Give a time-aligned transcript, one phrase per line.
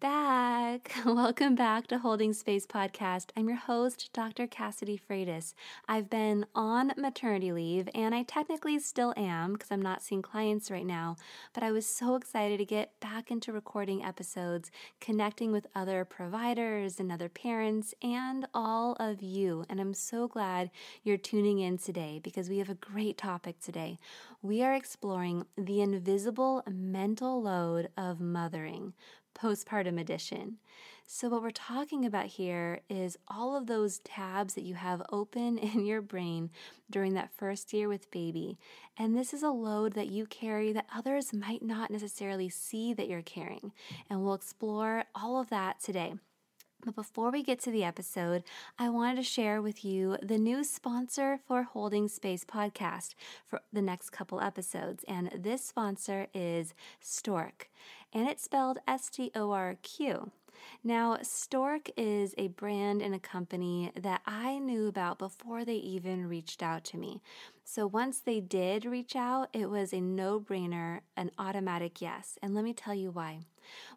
[0.00, 0.92] Back.
[1.06, 3.30] Welcome back to Holding Space Podcast.
[3.36, 4.46] I'm your host, Dr.
[4.46, 5.54] Cassidy Freitas.
[5.88, 10.70] I've been on maternity leave, and I technically still am because I'm not seeing clients
[10.70, 11.16] right now.
[11.54, 17.00] But I was so excited to get back into recording episodes, connecting with other providers
[17.00, 19.64] and other parents, and all of you.
[19.70, 20.70] And I'm so glad
[21.04, 23.98] you're tuning in today because we have a great topic today.
[24.42, 28.92] We are exploring the invisible mental load of mothering
[29.36, 30.58] postpartum edition.
[31.06, 35.58] So, what we're talking about here is all of those tabs that you have open
[35.74, 36.50] in your brain
[36.90, 38.58] during that first year with baby.
[38.98, 43.08] And this is a load that you carry that others might not necessarily see that
[43.08, 43.72] you're carrying.
[44.10, 46.14] And we'll explore all of that today.
[46.84, 48.44] But before we get to the episode,
[48.78, 53.82] I wanted to share with you the new sponsor for Holding Space podcast for the
[53.82, 55.04] next couple episodes.
[55.08, 57.66] And this sponsor is Storq,
[58.16, 60.30] and it's spelled S T O R Q.
[60.82, 66.26] Now, Storq is a brand and a company that I knew about before they even
[66.26, 67.20] reached out to me.
[67.62, 72.38] So once they did reach out, it was a no brainer, an automatic yes.
[72.42, 73.40] And let me tell you why.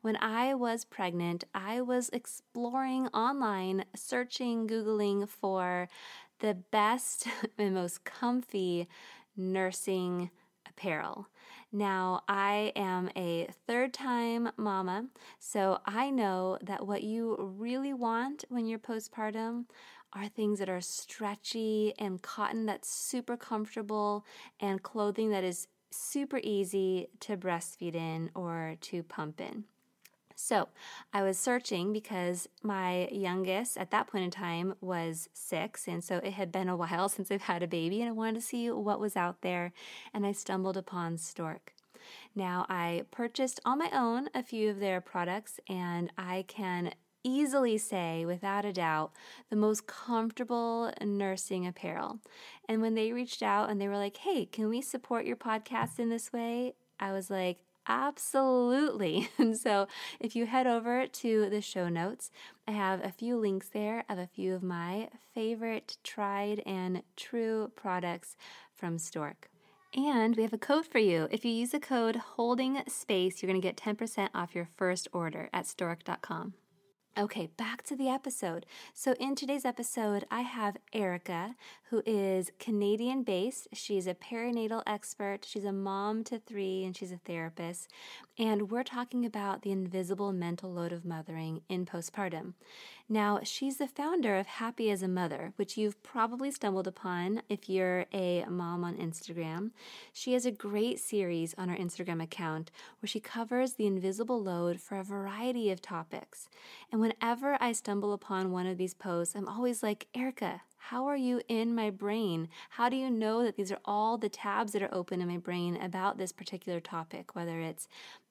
[0.02, 5.88] When I was pregnant, I was exploring online, searching, Googling for
[6.40, 7.26] the best
[7.58, 8.90] and most comfy
[9.38, 10.30] nursing
[10.68, 11.30] apparel.
[11.72, 15.06] Now, I am a third time mama,
[15.38, 19.66] so I know that what you really want when you're postpartum
[20.14, 24.26] are things that are stretchy and cotton that's super comfortable
[24.60, 29.66] and clothing that is super easy to breastfeed in or to pump in.
[30.42, 30.70] So
[31.14, 35.86] I was searching because my youngest at that point in time was six.
[35.86, 38.36] And so it had been a while since I've had a baby, and I wanted
[38.36, 39.74] to see what was out there.
[40.14, 41.74] And I stumbled upon Storq.
[42.34, 47.78] Now, I purchased on my own a few of their products, and I can easily
[47.78, 49.12] say, without a doubt,
[49.50, 52.20] the most comfortable nursing apparel.
[52.68, 56.00] And when they reached out and they were like, hey, can we support your podcast
[56.00, 56.76] in this way?
[56.98, 59.30] I was like, Absolutely.
[59.40, 59.88] And so
[60.20, 62.30] if you head over to the show notes,
[62.68, 67.72] I have a few links there of a few of my favorite tried and true
[67.76, 68.38] products
[68.76, 69.48] from Storq.
[69.96, 71.28] And we have a code for you.
[71.32, 75.08] If you use the code holding space, you're going to get 10% off your first
[75.12, 76.54] order at storq.com.
[77.20, 78.66] Okay, back to the episode.
[78.94, 81.56] So, in today's episode, I have Erica,
[81.90, 83.68] who is Canadian based.
[83.74, 87.90] She's a perinatal expert, she's a mom to three, and she's a therapist.
[88.38, 92.54] And we're talking about the invisible mental load of mothering in postpartum.
[93.12, 97.68] Now, she's the founder of Happy as a Mother, which you've probably stumbled upon if
[97.68, 99.72] you're a mom on Instagram.
[100.14, 102.70] She has a great series on her Instagram account
[103.02, 106.50] where she covers the invisible load for a variety of topics.
[106.92, 111.18] And whenever I stumble upon one of these posts, I'm always like, Erica, how are
[111.18, 112.48] you in my brain?
[112.70, 115.38] How do you know that these are all the tabs that are open in my
[115.38, 117.88] brain about this particular topic, whether it's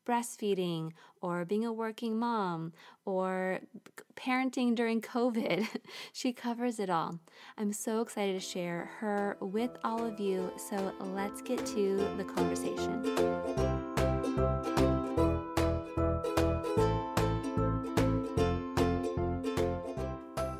[0.08, 2.72] breastfeeding or being a working mom
[3.04, 3.60] or
[4.16, 5.68] parenting during COVID.
[6.12, 7.18] she covers it all.
[7.56, 10.50] I'm so excited to share her with all of you.
[10.56, 13.04] So let's get to the conversation.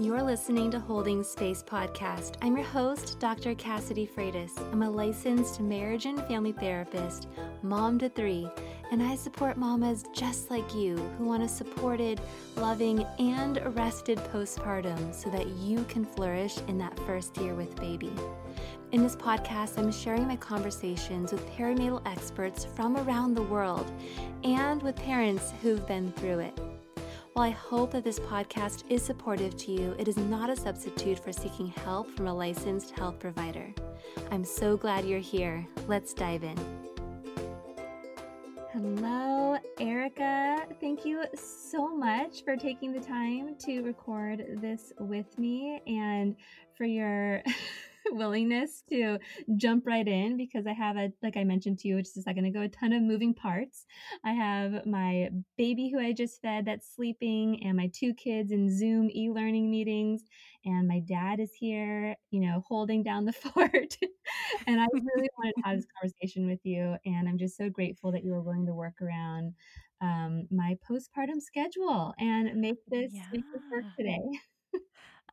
[0.01, 2.37] You're listening to Holding Space Podcast.
[2.41, 3.55] I'm your host, Dr.
[3.57, 4.57] Cassidy Freitas.
[4.73, 7.27] I'm a licensed marriage and family therapist,
[7.63, 8.49] mom to three,
[8.91, 12.21] and I support mamas just like you who want a supported,
[12.57, 18.13] loving, and rested postpartum so that you can flourish in that first year with baby.
[18.93, 23.93] In this podcast, I'm sharing my conversations with perinatal experts from around the world
[24.45, 26.59] and with parents who've been through it.
[27.35, 31.19] While I hope that this podcast is supportive to you, it is not a substitute
[31.23, 33.73] for seeking help from a licensed health provider.
[34.31, 35.67] I'm so glad you're here.
[35.87, 36.78] Let's dive in.
[38.73, 40.67] Hello, Erica.
[40.79, 46.37] Thank you so much for taking the time to record this with me and
[46.77, 47.43] for your
[48.13, 49.19] willingness to
[49.57, 52.45] jump right in because I have a, like I mentioned to you just a second
[52.45, 53.87] ago, a ton of moving parts.
[54.25, 58.77] I have my baby who I just fed that's sleeping, and my two kids in
[58.77, 60.23] Zoom e learning meetings,
[60.65, 63.97] and my dad is here, you know, holding down the fort.
[64.67, 68.13] and I really wanted to have this conversation with you, and I'm just so grateful
[68.13, 69.55] that you were willing to work around
[70.01, 73.25] um, my postpartum schedule and make this, yeah.
[73.33, 74.21] make this work today.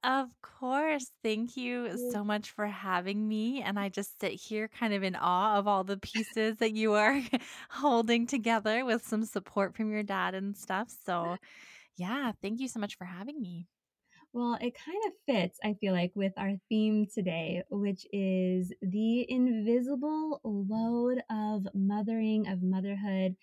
[0.05, 1.11] Of course.
[1.23, 3.63] Thank you so much for having me.
[3.63, 6.93] And I just sit here kind of in awe of all the pieces that you
[6.93, 7.19] are
[7.71, 10.93] holding together with some support from your dad and stuff.
[11.05, 11.37] So,
[11.97, 13.65] yeah, thank you so much for having me.
[14.31, 19.25] Well, it kind of fits, I feel like, with our theme today, which is the
[19.31, 23.35] invisible load of mothering, of motherhood.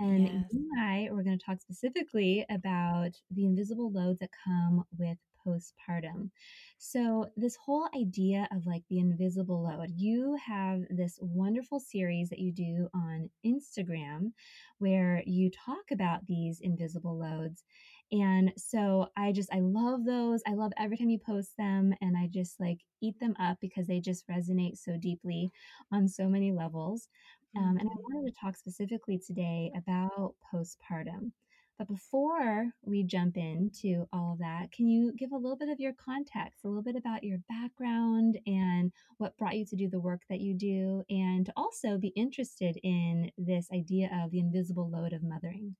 [0.00, 0.44] And yes.
[0.50, 5.16] you and I, we're going to talk specifically about the invisible loads that come with
[5.46, 6.30] postpartum.
[6.78, 12.38] So, this whole idea of like the invisible load, you have this wonderful series that
[12.38, 14.32] you do on Instagram
[14.78, 17.64] where you talk about these invisible loads.
[18.12, 20.42] And so I just, I love those.
[20.46, 23.86] I love every time you post them and I just like eat them up because
[23.86, 25.52] they just resonate so deeply
[25.92, 27.08] on so many levels.
[27.56, 28.14] Um, and I mm-hmm.
[28.14, 31.32] wanted to talk specifically today about postpartum.
[31.80, 35.80] But before we jump into all of that, can you give a little bit of
[35.80, 39.98] your context, a little bit about your background and what brought you to do the
[39.98, 45.14] work that you do, and also be interested in this idea of the invisible load
[45.14, 45.74] of mothering?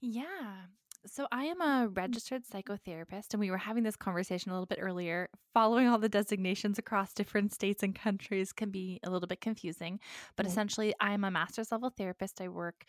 [0.00, 0.66] Yeah.
[1.04, 1.96] So, I am a mm.
[1.96, 5.30] registered psychotherapist, and we were having this conversation a little bit earlier.
[5.52, 9.98] Following all the designations across different states and countries can be a little bit confusing,
[10.36, 10.52] but right.
[10.52, 12.40] essentially, I'm a master's level therapist.
[12.40, 12.84] I work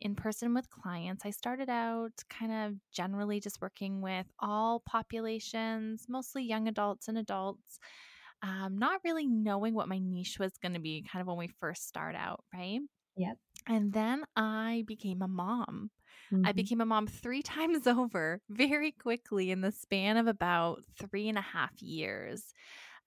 [0.00, 1.24] in person with clients.
[1.24, 7.18] I started out kind of generally just working with all populations, mostly young adults and
[7.18, 7.78] adults,
[8.42, 11.48] um, not really knowing what my niche was going to be kind of when we
[11.60, 12.80] first start out, right?
[13.16, 13.36] Yep.
[13.66, 15.90] And then I became a mom.
[16.32, 16.46] Mm-hmm.
[16.46, 21.28] I became a mom three times over very quickly in the span of about three
[21.28, 22.54] and a half years.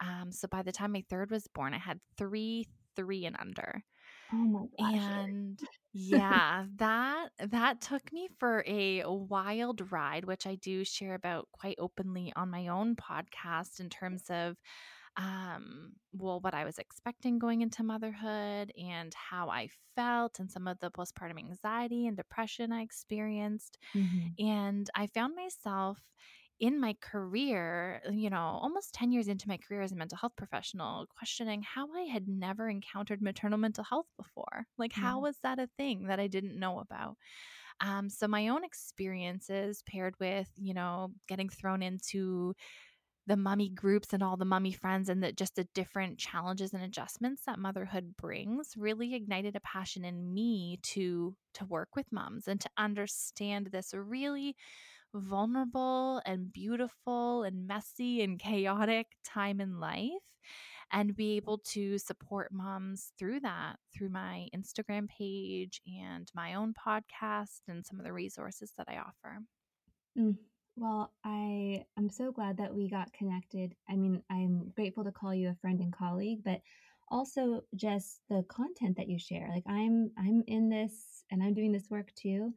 [0.01, 3.83] Um, so by the time my third was born, I had three, three and under.
[4.33, 5.09] Oh my gosh.
[5.09, 5.59] And
[5.93, 11.75] yeah, that that took me for a wild ride, which I do share about quite
[11.79, 14.57] openly on my own podcast in terms of
[15.17, 19.67] um well what I was expecting going into motherhood and how I
[19.97, 23.77] felt and some of the postpartum anxiety and depression I experienced.
[23.93, 24.45] Mm-hmm.
[24.45, 25.99] And I found myself
[26.61, 30.37] in my career, you know, almost 10 years into my career as a mental health
[30.37, 34.67] professional, questioning how I had never encountered maternal mental health before.
[34.77, 37.17] Like, how was that a thing that I didn't know about?
[37.81, 42.55] Um, so, my own experiences paired with, you know, getting thrown into
[43.27, 46.83] the mummy groups and all the mummy friends and that just the different challenges and
[46.83, 52.47] adjustments that motherhood brings really ignited a passion in me to to work with moms
[52.47, 54.55] and to understand this really
[55.13, 60.09] vulnerable and beautiful and messy and chaotic time in life
[60.91, 66.73] and be able to support moms through that through my Instagram page and my own
[66.73, 69.39] podcast and some of the resources that I offer.
[70.17, 70.35] Mm.
[70.75, 73.75] Well, I am so glad that we got connected.
[73.89, 76.61] I mean, I'm grateful to call you a friend and colleague, but
[77.09, 79.49] also just the content that you share.
[79.49, 82.53] Like I'm I'm in this and I'm doing this work too.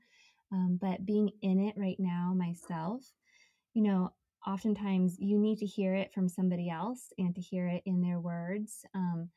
[0.54, 3.02] Um, but being in it right now myself,
[3.74, 4.12] you know,
[4.46, 8.20] oftentimes you need to hear it from somebody else and to hear it in their
[8.20, 8.84] words.
[8.94, 9.28] Um,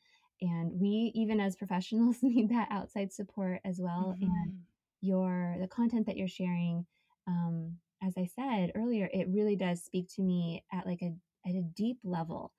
[0.42, 4.16] and we, even as professionals, need that outside support as well.
[4.16, 4.26] Mm-hmm.
[4.26, 4.54] And
[5.02, 6.86] your the content that you're sharing
[7.28, 11.14] um, as i said earlier it really does speak to me at like a
[11.48, 12.52] at a deep level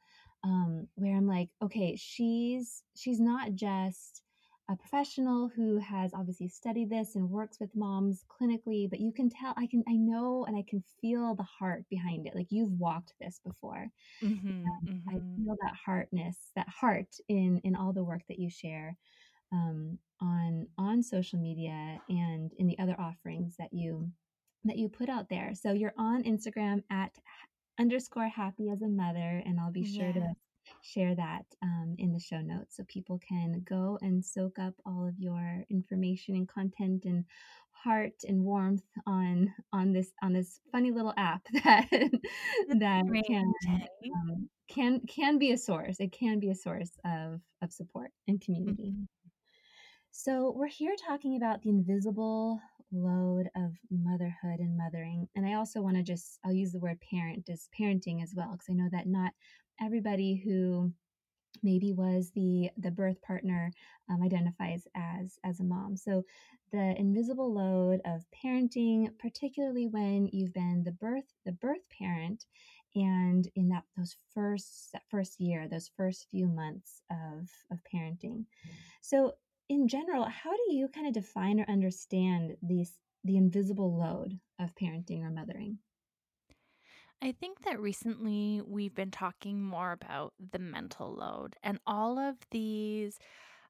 [0.45, 4.23] um, where i'm like okay she's she's not just
[4.71, 9.31] a professional who has obviously studied this and works with moms clinically but you can
[9.31, 12.73] tell i can i know and i can feel the heart behind it like you've
[12.73, 13.87] walked this before
[14.23, 15.37] Mm-hmm, i mm-hmm.
[15.37, 18.97] feel that heartness that heart in in all the work that you share
[19.53, 24.11] um, on on social media and in the other offerings that you
[24.65, 27.13] that you put out there so you're on instagram at
[27.81, 30.35] underscore happy as a mother and i'll be sure to Yes.
[30.83, 35.07] Share that um, in the show notes so people can go and soak up all
[35.07, 37.25] of your information and content and
[37.73, 41.89] heart and warmth on on this on this funny little app that
[42.79, 43.25] that Great.
[43.27, 43.53] can
[44.15, 48.41] um, can can be a source it can be a source of of support and
[48.41, 49.09] community Mhm.
[50.11, 52.61] so, we're here talking about the invisible
[52.91, 55.29] load of motherhood and mothering.
[55.37, 58.53] And I also want to just, I'll use the word parent as parenting as well,
[58.53, 59.33] because I know that not
[59.81, 60.93] everybody who
[61.63, 63.73] maybe was the the birth partner
[64.11, 65.97] um, identifies as as a mom.
[65.97, 66.25] So
[66.73, 72.45] the invisible load of parenting particularly when you've been the birth the birth parent
[72.95, 78.45] and in that those first that first year those first few months of of parenting.
[79.01, 79.35] So
[79.69, 82.93] in general how do you kind of define or understand these
[83.25, 85.79] the invisible load of parenting or mothering
[87.23, 92.37] I think that recently we've been talking more about the mental load and all of
[92.51, 93.19] these.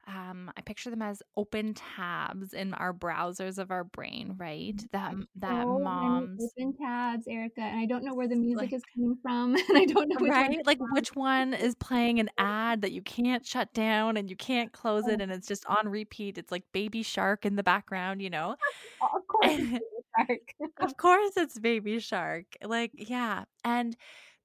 [0.06, 4.80] Um, I picture them as open tabs in our browsers of our brain, right?
[4.92, 8.62] That that so many moms open tabs erica and i don't know where the music
[8.62, 11.74] like is coming from and i don't know which one right, like which one is
[11.74, 15.46] playing an ad that you can't shut down and you can't close it, and it's
[15.46, 16.38] just on repeat.
[16.38, 18.56] It's like Baby Shark in the background, you know.
[19.02, 19.80] Oh, of course
[20.18, 20.54] Shark.
[20.80, 22.46] Of course it's Baby Shark.
[22.64, 23.44] Like, yeah.
[23.64, 23.96] And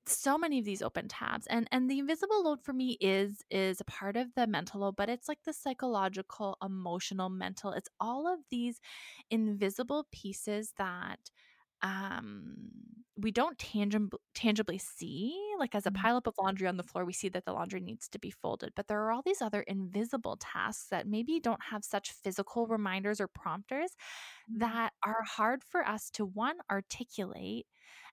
[0.08, 3.82] so many of these open tabs and and the invisible load for me is is
[3.82, 8.32] a part of the mental load but it's like the psychological emotional mental it's all
[8.32, 8.80] of these
[9.32, 11.20] invisible pieces that
[11.84, 12.56] um
[13.16, 15.94] we don't tangib- tangibly see like as a Mhm.
[15.94, 18.74] pileup of laundry on the floor we see that the laundry needs to be folded
[18.76, 23.22] but there are all these other invisible tasks that maybe don't have such physical reminders
[23.22, 23.96] or prompters
[24.56, 27.68] that are hard for us to one articulate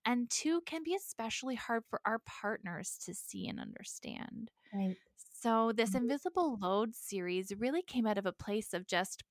[0.05, 5.73] and two can be especially hard for our partners to see and understand right so
[5.73, 5.97] this Mhm.
[5.97, 9.23] invisible load series really came out of a place of just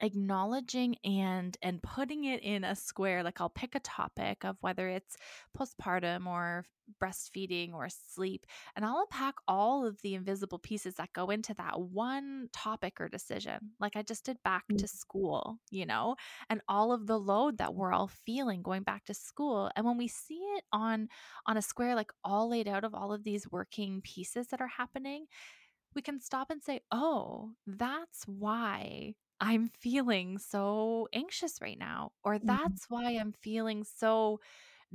[0.00, 4.88] acknowledging and and putting it in a square like I'll pick a topic of whether
[4.88, 5.16] it's
[5.56, 6.64] postpartum or
[7.00, 11.80] breastfeeding or sleep and I'll unpack all of the invisible pieces that go into that
[11.80, 14.86] one topic or decision like I just did back to mm-hmm.
[14.86, 16.16] school you know
[16.48, 19.98] and all of the load that we're all feeling going back to school and when
[19.98, 21.08] we see it on
[21.46, 24.66] on a square like all laid out of all of these working pieces that are
[24.66, 25.26] happening
[25.94, 32.12] we can stop and say, oh, that's why I'm feeling so anxious right now.
[32.24, 32.78] Or Mhm.
[32.78, 34.40] that's why I'm feeling so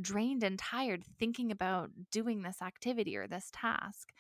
[0.02, 4.12] drained and tired thinking about doing this activity or this task.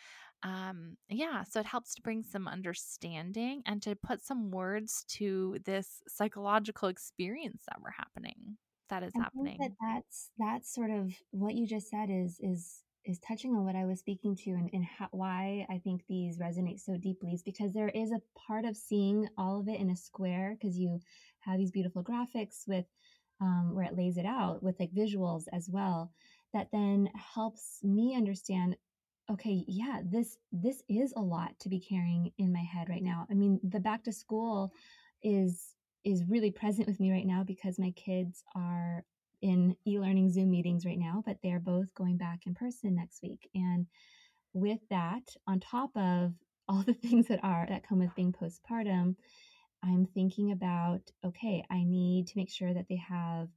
[0.43, 5.59] Um, yeah, so it helps to bring some understanding and to put some words to
[5.65, 8.57] this psychological experience that we're happening,
[8.89, 9.59] that is I think happening.
[9.59, 13.75] that that's that's sort of what you just said is is is touching on what
[13.75, 17.43] I was speaking to and, and how, why I think these resonate so deeply is
[17.43, 20.99] because there is a part of seeing all of it in a square because you
[21.39, 22.85] have these beautiful graphics with
[23.41, 26.11] um, where it lays it out with like visuals as well
[26.53, 28.77] that then helps me understand
[29.29, 33.27] okay yeah this this is a lot to be carrying in my head right now.
[33.29, 34.73] I mean the back to school
[35.21, 39.03] is is really present with me right now because my kids are
[39.41, 43.49] in e-learning zoom meetings right now but they're both going back in person next week.
[43.55, 43.87] And
[44.53, 46.33] with that on top of
[46.67, 49.15] all the things that are that come with being postpartum
[49.83, 53.49] i'm thinking about okay i need to make sure that they have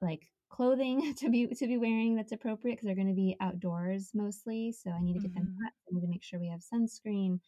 [0.00, 4.10] like clothing to be to be wearing that's appropriate because they're going to be outdoors
[4.14, 4.72] mostly.
[4.72, 5.58] So i need to get them Mhm.
[5.60, 7.40] that i need to make sure we have sunscreen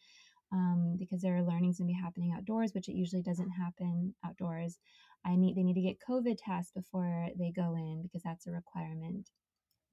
[0.51, 4.13] um, because there are learnings going to be happening outdoors which it usually doesn't happen
[4.25, 4.79] outdoors
[5.25, 8.51] i need they need to get covid tests before they go in because that's a
[8.51, 9.29] requirement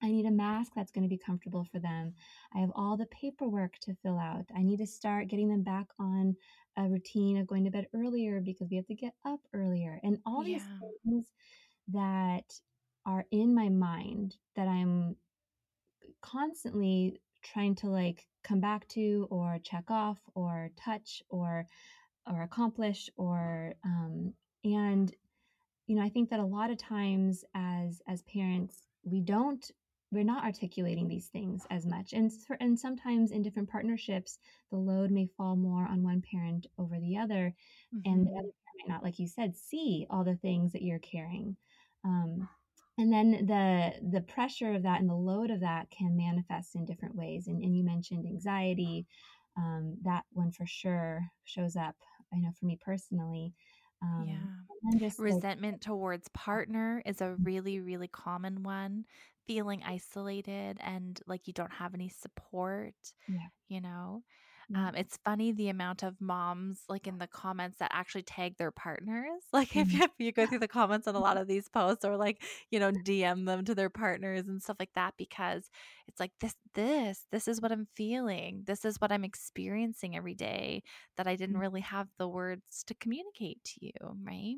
[0.02, 2.14] I need a mask that's going to be comfortable for them.
[2.54, 4.44] I have all the paperwork to fill out.
[4.54, 6.36] I need to start getting them back on
[6.76, 9.98] a routine of going to bed earlier because we have to get up earlier.
[10.02, 10.88] And all these Yeah.
[11.04, 11.32] things
[11.88, 12.52] that
[13.06, 15.16] are in my mind that I'm
[16.20, 21.66] constantly trying to like come back to or check off or touch or
[22.26, 24.34] or accomplish or um
[24.74, 25.14] and
[25.86, 29.70] you know, I think that a lot of times as as parents, we don't
[30.12, 32.12] we're not articulating these things as much.
[32.12, 32.30] And
[32.60, 34.38] and sometimes in different partnerships,
[34.70, 37.54] the load may fall more on one parent over the other
[38.04, 38.30] and the Mhm.
[38.30, 41.56] other parent might not like you said see all the things that you're carrying.
[42.04, 42.48] Um
[42.98, 46.84] and then the the pressure of that and the load of that can manifest in
[46.86, 47.46] different ways.
[47.46, 49.06] And, and you mentioned anxiety.
[49.56, 51.96] Um, that one for sure shows up.
[52.32, 53.54] I know for me personally.
[54.06, 54.62] Um, Yeah.
[54.82, 59.06] then like Resentment towards partner is a really, really common one.
[59.46, 62.94] Feeling isolated and like you don't have any support,
[63.28, 64.24] yeah, you know?
[64.74, 68.70] Um, it's funny the amount of moms like in the comments that actually tag their
[68.72, 69.42] partners.
[69.52, 72.04] Like if you, if you go through the comments on a lot of these posts
[72.04, 75.70] or like, you know, DM them to their partners and stuff like that because
[76.08, 78.64] it's like this this this is what I'm feeling.
[78.66, 80.82] This is what I'm experiencing every day
[81.16, 83.92] that I didn't really have the words to communicate to you,
[84.24, 84.56] right?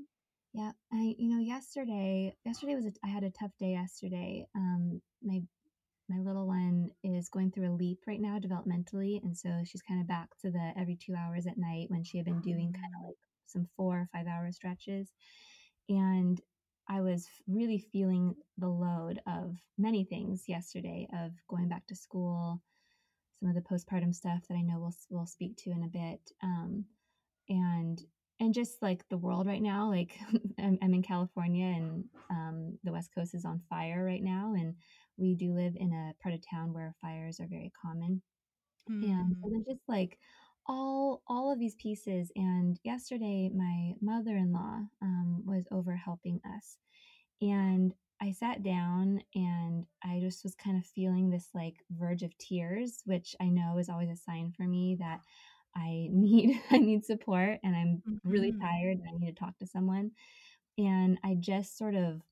[0.54, 0.72] yeah.
[0.92, 4.46] I you know yesterday yesterday was a, I had a tough day yesterday.
[4.56, 5.42] Um, my
[6.08, 10.00] my little one is going through a leap right now developmentally, and so she's kind
[10.00, 12.94] of back to the every two hours at night when she had been doing kind
[13.00, 15.12] of Mm, like some four or five hour stretches.
[15.88, 16.40] And
[16.88, 22.62] I was really feeling the load of many things yesterday of going back to school,
[23.40, 26.20] some of the postpartum stuff that I know we'll we'll speak to in a bit,
[26.42, 26.84] um,
[27.48, 28.00] and
[28.40, 30.18] and just like the world right now, like
[30.58, 34.74] I'm, I'm in California and um, the West Coast is on fire right now, and
[35.16, 38.22] we do live in a part of town where fires are very common.
[38.88, 40.18] And so then just like
[40.66, 42.30] all all of these pieces.
[42.36, 46.78] And yesterday, my mother-in-law um, was over helping us,
[47.40, 52.36] and I sat down and I just was kind of feeling this like verge of
[52.38, 55.20] tears, which I know is always a sign for me that
[55.78, 58.60] I need I need support and I'm really mhm.
[58.60, 60.12] tired and I need to talk to someone.
[60.78, 62.22] And I just sort of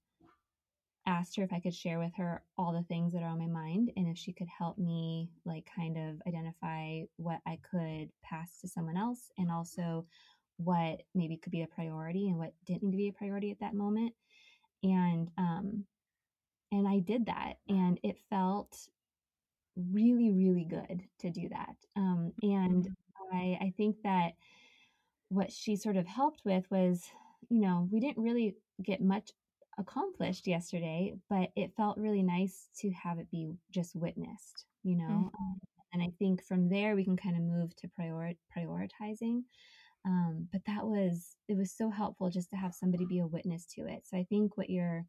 [1.07, 3.47] asked her if I could share with her all the things that are on my
[3.47, 8.61] mind and if she could help me like kind of identify what I could pass
[8.61, 10.07] to someone else and also
[10.59, 13.61] what maybe could be a priority and what didn't need to be a priority at
[13.61, 14.15] that moment.
[14.83, 15.85] And um
[16.73, 18.77] and I did that and it felt
[19.77, 21.77] really really good to do that.
[21.97, 22.89] Um and
[23.33, 24.35] I I think that
[25.29, 27.11] what she sort of helped with was,
[27.51, 29.31] you know, we didn't really get much
[29.79, 35.05] accomplished yesterday, but it felt really nice to have it be just witnessed, you know.
[35.09, 35.31] mhm.
[35.39, 35.61] Um,
[35.93, 39.43] and I think from there we can kind of move to prior- prioritizing.
[40.05, 43.67] Um, but that was it was so helpful just to have somebody be a witness
[43.75, 44.07] to it.
[44.07, 45.07] So I think what you're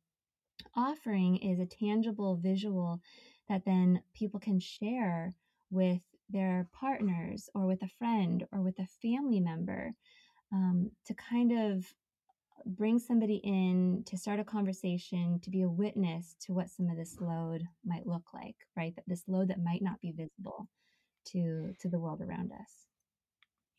[0.75, 3.01] offering is a tangible visual
[3.49, 5.35] that then people can share
[5.69, 9.93] with their partners or with a friend or with a family member
[10.53, 11.95] um, to kind of
[12.65, 16.97] bring somebody in to start a conversation to be a witness to what some of
[16.97, 18.95] this load might look like right?
[18.95, 20.69] That this load that might not be visible
[21.27, 22.87] to to the world around us.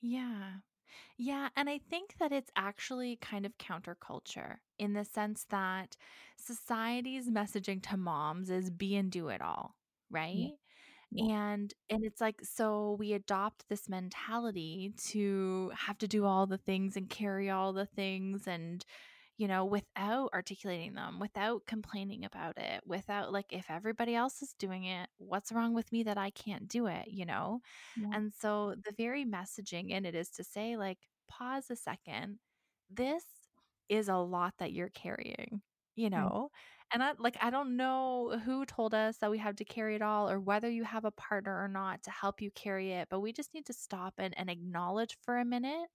[0.01, 0.59] Yeah.
[1.19, 5.97] Yeah, and I think that it's actually kind of counterculture in the sense that
[6.37, 9.77] society's messaging to moms is be and do it all
[10.11, 10.53] right?
[10.53, 10.68] yeah
[11.17, 16.59] And and it's like so we adopt this mentality to have to do all the
[16.59, 18.85] things and carry all the things and
[19.39, 24.55] you know without articulating them, without complaining about it, without like if everybody else is
[24.59, 27.61] doing it, what's wrong with me that I can't do it, you know?
[27.97, 32.39] yeah And so the very messaging in it is to say, like, pause a second.
[32.91, 33.25] This
[33.89, 35.63] is a lot that you're carrying,
[35.97, 36.51] you know?
[36.93, 40.03] And I like I don't know who told us that we have to carry it
[40.03, 43.21] all or whether you have a partner or not to help you carry it, but
[43.21, 45.89] we just need to stop and, and acknowledge for a minute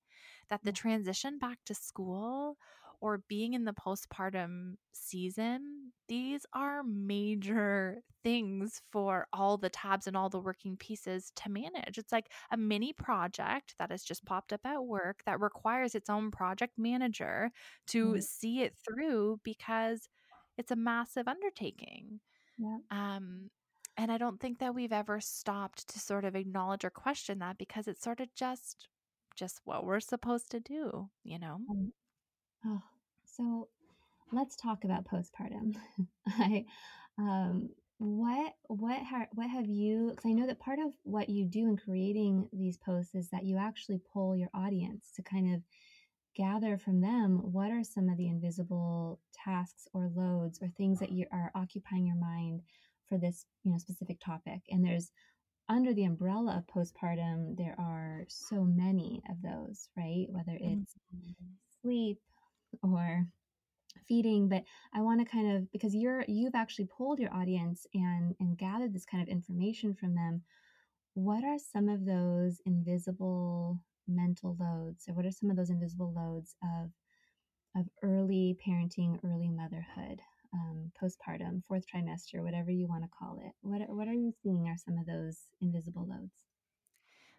[0.50, 2.58] that the transition back to school
[3.04, 10.16] or being in the postpartum season, these are major things for all the tabs and
[10.16, 11.98] all the working pieces to manage.
[11.98, 14.36] It's like a mini project that has just mm-hmm.
[14.36, 17.52] popped up at work that requires its own project manager
[17.88, 20.08] to right see it through because
[20.58, 22.20] it's a massive undertaking.
[22.58, 23.50] yeah Um,
[23.98, 27.58] and I don't think that we've ever stopped to sort of acknowledge or question that
[27.58, 28.88] because it's sort of just
[29.36, 31.60] just what we're supposed to do, you know?
[31.70, 31.92] um,
[32.66, 32.82] oh
[33.26, 33.68] so
[34.32, 35.76] let's talk about postpartum
[36.28, 36.66] i
[37.18, 41.46] um what what ha- what have you because i know that part of what you
[41.46, 45.62] do in creating these posts is that you actually pull your audience to kind of
[46.36, 51.12] gather from them what are some of the invisible tasks or loads or things that
[51.12, 52.62] you are occupying your mind
[53.08, 55.12] for this you know specific topic and there's
[55.70, 61.58] under the umbrella of postpartum there are so many of those right whether it's Mhm.
[61.82, 62.20] sleep
[62.82, 63.28] or
[64.08, 68.36] feeding but i want to kind of because you're you've actually polled your audience and
[68.40, 70.42] and gathered this kind of information from them
[71.14, 76.14] what are some of those invisible mental loads or what are some of those invisible
[76.16, 76.92] loads of
[77.76, 80.22] of early parenting early motherhood
[80.54, 84.68] um, postpartum fourth trimester whatever you want to call it what, what are you seeing
[84.68, 86.46] are some of those invisible loads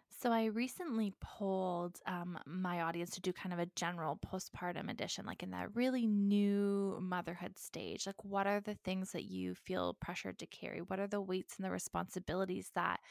[0.09, 5.25] So I recently polled um, my audience to do kind of a general postpartum edition,
[5.25, 8.07] like in that really new motherhood stage.
[8.07, 10.81] Like, what are the things that you feel pressured to carry?
[10.81, 13.01] What are the weights and the responsibilities that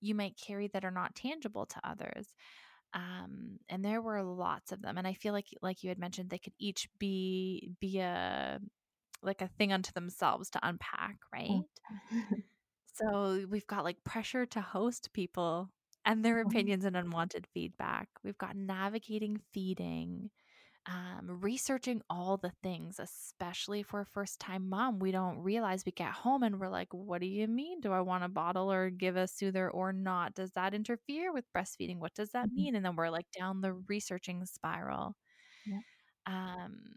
[0.00, 2.34] you might carry that are not tangible to others?
[2.94, 6.30] Um, and there were lots of them, and I feel like, like you had mentioned,
[6.30, 8.60] they could each be be a
[9.22, 11.62] like a thing unto themselves to unpack, right?
[12.94, 15.70] So we've got like pressure to host people
[16.04, 16.42] and their Mhm.
[16.42, 18.08] opinions and unwanted feedback.
[18.24, 20.30] We've got navigating feeding,
[20.88, 24.98] um, researching all the things, especially for a first time mom.
[25.00, 27.80] We don't realize we get home and we're like, what do you mean?
[27.82, 30.34] Do I want a bottle or give a soother or not?
[30.34, 31.98] Does that interfere with breastfeeding?
[31.98, 32.56] What does that Mhm.
[32.56, 32.74] mean?
[32.76, 35.16] And then we're like down the researching spiral.
[35.64, 35.84] Yep.
[36.26, 36.94] Um,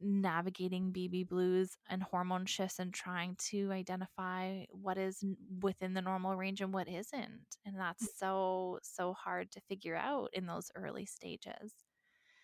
[0.00, 5.24] navigating baby blues and hormone shifts and trying to identify what is
[5.62, 7.56] within the normal range and what isn't.
[7.64, 11.72] And that's so, so hard to figure out in those early stages.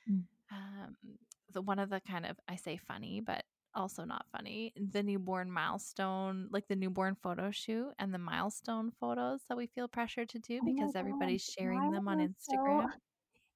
[0.09, 0.25] Mm.
[0.51, 0.97] Um,
[1.53, 5.51] the one of the kind of, I say funny, but also not funny, the newborn
[5.51, 10.39] milestone, like the newborn photo shoot and the milestone photos that we feel pressure to
[10.39, 12.89] do Oh because God, everybody's sharing them on are so Instagram.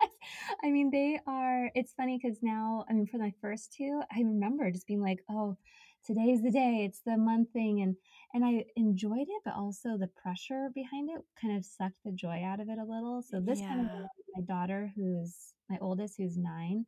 [0.65, 4.21] I mean, they are, it's funny because now, I mean, for my first two, I
[4.21, 5.57] remember just being like, oh,
[6.05, 7.81] today's the day, it's the month thing.
[7.83, 7.97] And,
[8.35, 12.43] and I enjoyed it, but also the pressure behind it kind of sucked the joy
[12.45, 13.23] out of it a little.
[13.23, 13.89] So this time, Yeah.
[13.89, 16.87] around, my daughter, who's my oldest, who's nine,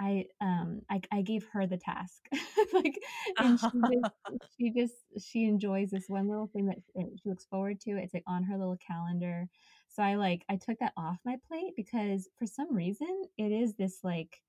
[0.00, 2.22] I um I, I gave her the task
[2.72, 2.98] like
[3.40, 4.10] and she just
[4.58, 4.94] she just
[5.24, 6.78] she enjoys this one little thing that
[7.22, 9.48] she looks forward to it's like on her little calendar
[9.88, 13.74] so I like I took that off my plate because for some reason it is
[13.74, 14.40] this like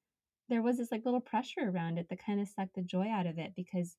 [0.50, 3.26] there was this like little pressure around it that kind of sucked the joy out
[3.26, 3.96] of it because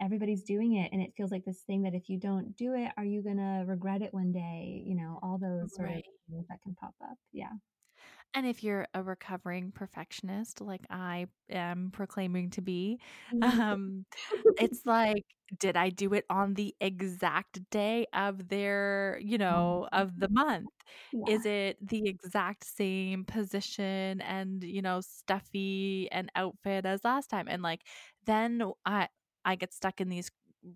[0.00, 2.90] everybody's doing it and it feels like this thing that if you don't do it
[2.96, 6.62] are you gonna regret it one day you know all those sort of things that
[6.62, 7.50] can pop up yeah
[8.34, 13.60] And if you're a recovering perfectionist, like I am proclaiming to be, Mhm.
[13.70, 14.06] um,
[14.58, 15.24] it's like,
[15.58, 20.70] did I do it on the exact day of their, you know, of the month?
[21.12, 27.28] yeah Is it the exact same position and, you know, stuffy and outfit as last
[27.28, 27.48] time?
[27.48, 27.86] And like,
[28.26, 29.08] then I
[29.44, 30.30] I get stuck in these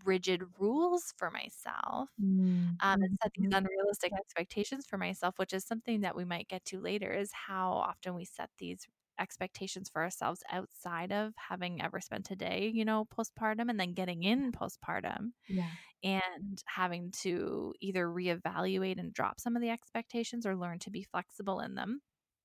[0.05, 3.55] rigid rules for myself Mm, um, and set these mhm.
[3.55, 7.73] unrealistic expectations for myself, which is something that we might get to later, is how
[7.73, 8.87] often we set these
[9.21, 13.93] expectations for ourselves outside of having ever spent a day, you know, postpartum and then
[13.95, 20.47] getting in postpartum yeah and having to either reevaluate and drop some of the expectations
[20.47, 22.01] or learn to be flexible in them.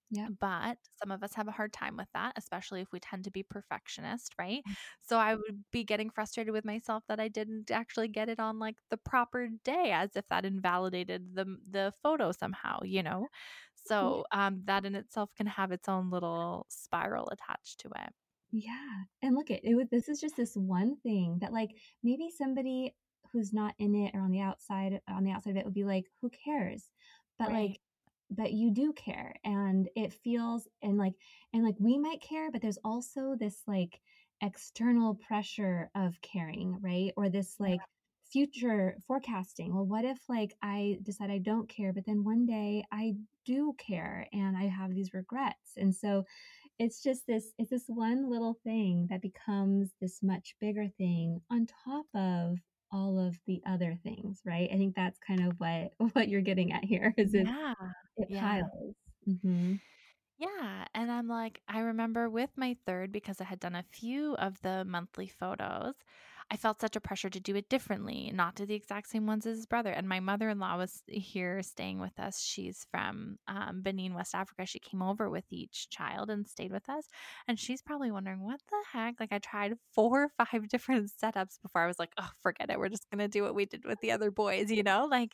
[0.10, 3.24] Yeah But some of us have a hard time with that, especially if we tend
[3.26, 4.64] to be perfectionist, right?
[5.02, 8.60] So I would be getting frustrated with myself that I didn't actually get it on
[8.60, 13.30] like the proper day, as if that invalidated the the photo somehow, you know.
[13.76, 18.14] So um, that in itself can have its own little spiral attached to it.
[18.52, 19.04] Yeah.
[19.22, 22.96] And look at it this is just this one thing that like maybe somebody
[23.32, 25.84] who's not in it or on the outside on the outside of it would be
[25.84, 26.92] like, who cares?
[27.38, 27.52] But Right.
[27.52, 27.80] like
[28.30, 31.14] but you do care and it feels and like
[31.54, 34.00] and like we might care, but there's also this like
[34.42, 37.12] external pressure of caring, right?
[37.18, 37.82] Or this like
[38.32, 39.74] future forecasting.
[39.74, 43.16] Well, what if like I decide I don't care, but then one day I
[43.46, 45.74] do care and I have these regrets.
[45.78, 46.24] And so
[46.78, 51.68] it's just this it's this one little thing that becomes this much bigger thing on
[51.84, 52.58] top of
[52.92, 56.72] all of the other things right i think that's kind of what what you're getting
[56.72, 57.74] at here is it Yeah.
[58.18, 58.62] it Yeah.
[58.62, 59.76] piles hmm
[60.38, 60.86] Yeah.
[60.96, 64.62] And I'm like, I remember with my third, because I had done a few of
[64.62, 65.96] the monthly photos,
[66.52, 69.46] I felt such a pressure to do it differently, not do the exact same ones
[69.46, 69.92] as his brother.
[69.92, 72.42] And my mother in law was here staying with us.
[72.42, 74.66] She's from um, Benin, West Africa.
[74.66, 77.06] She came over with each child and stayed with us.
[77.48, 79.20] And she's probably wondering, what the heck?
[79.20, 82.80] Like, I tried four or five different setups before I was like, oh, forget it.
[82.80, 85.08] We're just going to do what we did with the other boys, you know?
[85.10, 85.34] Like,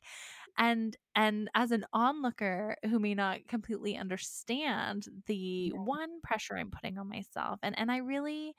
[0.58, 6.98] and and as an onlooker who may not completely understand the one pressure i'm putting
[6.98, 8.56] on myself and and i really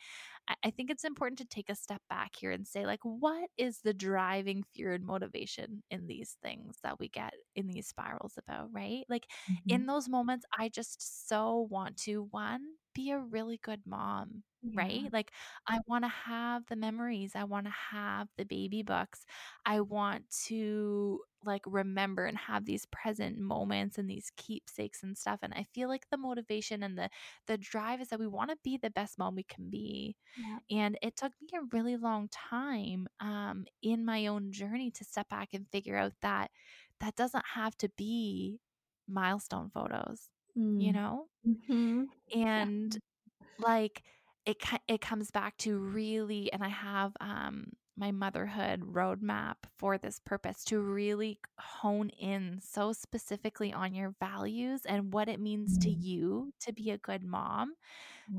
[0.65, 3.81] I- think it's important to take a step back here and say like what is
[3.81, 8.69] the driving fear and motivation in these things that we get in these spirals about
[8.73, 9.77] right like Mm-hmm.
[9.77, 12.63] in those moments i just so want to one
[12.97, 14.83] be a really good mom Yeah.
[14.83, 15.09] right?
[15.13, 15.33] Like,
[15.67, 17.33] I want to have the memories.
[17.35, 19.25] I want to have the baby books.
[19.65, 25.41] I want to like remember and have these present moments and these keepsakes and stuff.
[25.43, 27.09] And I feel like the motivation and the
[27.47, 30.17] the drive is that we want to be the best mom we can be.
[30.37, 30.59] Yeah.
[30.71, 35.29] And it took me a really long time um, in my own journey to step
[35.29, 36.51] back and figure out that
[37.01, 38.61] that doesn't have to be
[39.09, 40.31] milestone photos,
[40.77, 40.95] you Mm.
[40.95, 41.29] know?
[41.45, 42.11] Mhm.
[42.35, 42.97] And
[43.59, 44.05] like
[44.47, 50.21] it it comes back to really and I have um my motherhood roadmap for this
[50.21, 55.91] purpose to really hone in so specifically on your values and what it means to
[55.91, 55.93] Mm.
[55.93, 57.75] you to be a good mom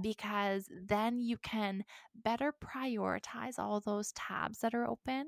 [0.01, 5.27] because then you can better prioritize all those tabs that are open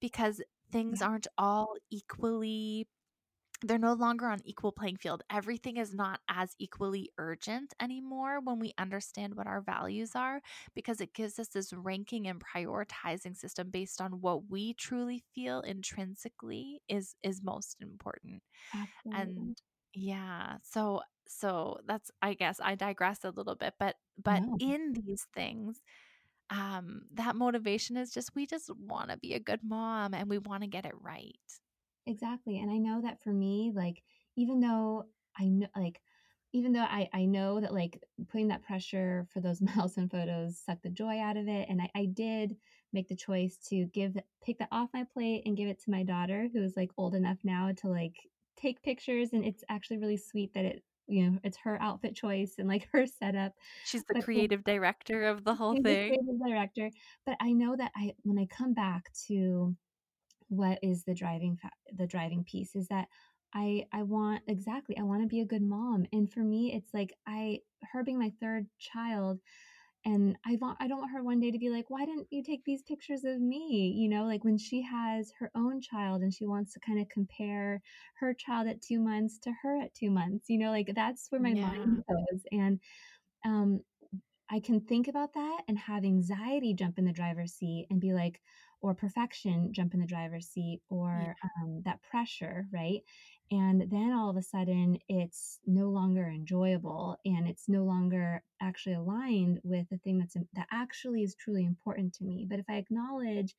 [0.00, 0.40] because
[0.72, 2.88] things aren't all equally
[3.64, 5.22] they're no longer on equal playing field.
[5.30, 10.40] Everything is not as equally urgent anymore when we understand what our values are
[10.74, 15.60] because it gives us this ranking and prioritizing system based on what we truly feel
[15.62, 18.42] intrinsically is is most important.
[18.74, 19.54] Absolutely.
[19.54, 19.56] And
[19.94, 24.60] yeah, so so that's I guess I digressed a little bit, but but No.
[24.60, 25.82] in these things
[26.50, 30.38] um that motivation is just we just want to be a good mom and we
[30.38, 31.36] want to get it right.
[32.06, 32.58] Exactly.
[32.58, 34.02] And I know that for me, like,
[34.36, 35.04] even though
[35.38, 36.02] I know, like,
[36.52, 40.82] even though I, I know that like putting that pressure for those milestone photos suck
[40.82, 41.68] the joy out of it.
[41.68, 42.56] And I, I did
[42.92, 46.04] make the choice to give, pick that off my plate and give it to my
[46.04, 49.32] daughter who's like old enough now to like take pictures.
[49.32, 52.88] And it's actually really sweet that it, you know, it's her outfit choice and like
[52.92, 53.54] her setup.
[53.82, 56.06] She's the But creative director of the whole She's the thing.
[56.06, 56.90] creative director.
[57.26, 59.76] But I know that I, when I come back to
[60.56, 63.08] what is the driving fa- the driving piece is that
[63.54, 66.92] I I want exactly I want to be a good mom and for me it's
[66.94, 67.60] like I
[67.92, 69.40] her being my third child
[70.04, 72.42] and I want I don't want her one day to be like why didn't you
[72.42, 76.32] take these pictures of me you know like when she has her own child and
[76.34, 77.80] she wants to kind of compare
[78.20, 81.40] her child at 2 months to her at 2 months you know like that's where
[81.40, 81.64] my Yeah.
[81.76, 82.80] mind goes and
[83.44, 83.80] um
[84.50, 88.12] I can think about that and have anxiety jump in the driver's seat and be
[88.12, 88.40] like,
[88.84, 93.00] or perfection jump in the driver's seat, or um, that pressure, right?
[93.50, 98.96] And then all of a sudden, it's no longer enjoyable, and it's no longer actually
[98.96, 102.46] aligned with the thing that's that actually is truly important to me.
[102.48, 103.54] But if I acknowledge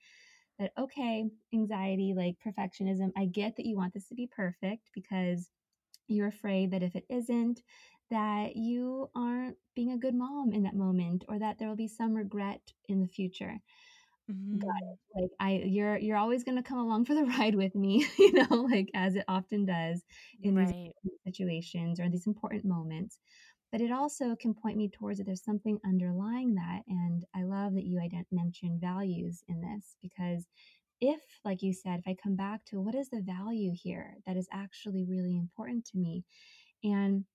[0.59, 5.49] that, okay, anxiety, like perfectionism, I get that you want this to be perfect because
[6.07, 7.61] you're afraid that if it isn't,
[8.11, 11.88] that you aren't being a good mom in that moment or that there will be
[11.88, 13.55] some regret in the future.
[14.51, 14.69] Got Mhm.
[14.91, 14.99] it.
[15.21, 18.33] Like I you're you're always going to come along for the ride with me, you
[18.33, 20.03] know, like as it often does
[20.43, 20.73] in these
[21.25, 23.17] situations or these important moments.
[23.71, 27.73] But it also can point me towards that there's something underlying that and I love
[27.73, 30.47] that you ident- mentioned values in this because
[31.01, 34.38] if like you said if I come back to what is the value here that
[34.38, 36.23] is actually really important to me
[36.83, 37.25] and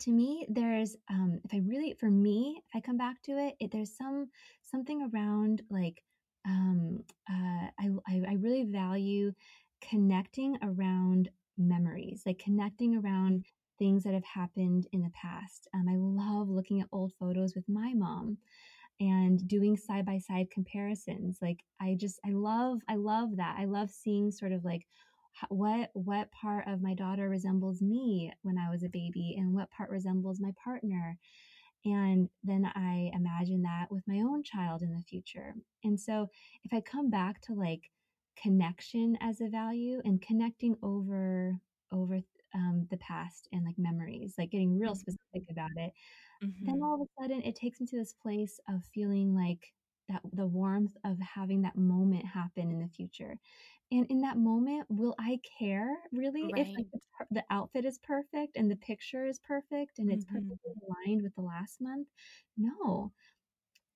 [0.00, 3.54] to me there's um if i really for me if i come back to it,
[3.60, 4.28] it there's some
[4.62, 6.02] something around like
[6.46, 7.00] um
[7.30, 9.32] uh I, I i really value
[9.88, 13.44] connecting around memories like connecting around
[13.78, 17.68] things that have happened in the past um, i love looking at old photos with
[17.68, 18.38] my mom
[19.00, 23.64] and doing side by side comparisons like i just i love i love that i
[23.64, 24.86] love seeing sort of like
[25.48, 29.70] what what part of my daughter resembles me when i was a baby and what
[29.70, 31.18] part resembles my partner
[31.84, 36.28] and then i imagine that with my own child in the future and so
[36.64, 37.90] if i come back to like
[38.36, 41.54] connection as a value and connecting over
[41.92, 42.20] over
[42.54, 44.94] um, the past and like memories like getting real Mhm.
[44.94, 45.92] specific about it
[46.66, 46.82] then Mhm.
[46.82, 49.72] all of a sudden it takes me to this place of feeling like
[50.10, 53.38] that the warmth of having that moment happen in the future.
[53.92, 58.56] And in that moment will i care really if like the, the outfit is perfect
[58.56, 60.24] and the picture is perfect and it's Mhm.
[60.24, 62.08] perfectly aligned with the last month?
[62.56, 63.12] No.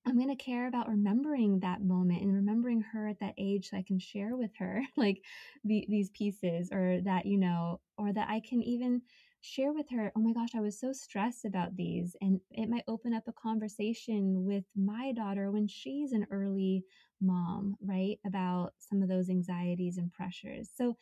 [0.06, 3.76] I'm going to care about remembering that moment and remembering her at that age so
[3.78, 5.24] I can share with her like
[5.64, 9.02] the, these pieces or that, you know, or that I can even
[9.44, 12.16] share with her, oh my gosh, I was so stressed about these.
[12.20, 16.84] And it might open up a conversation with my daughter when she's an early
[17.20, 18.18] mom, right?
[18.26, 20.70] About some of those anxieties and pressures.
[20.74, 20.96] So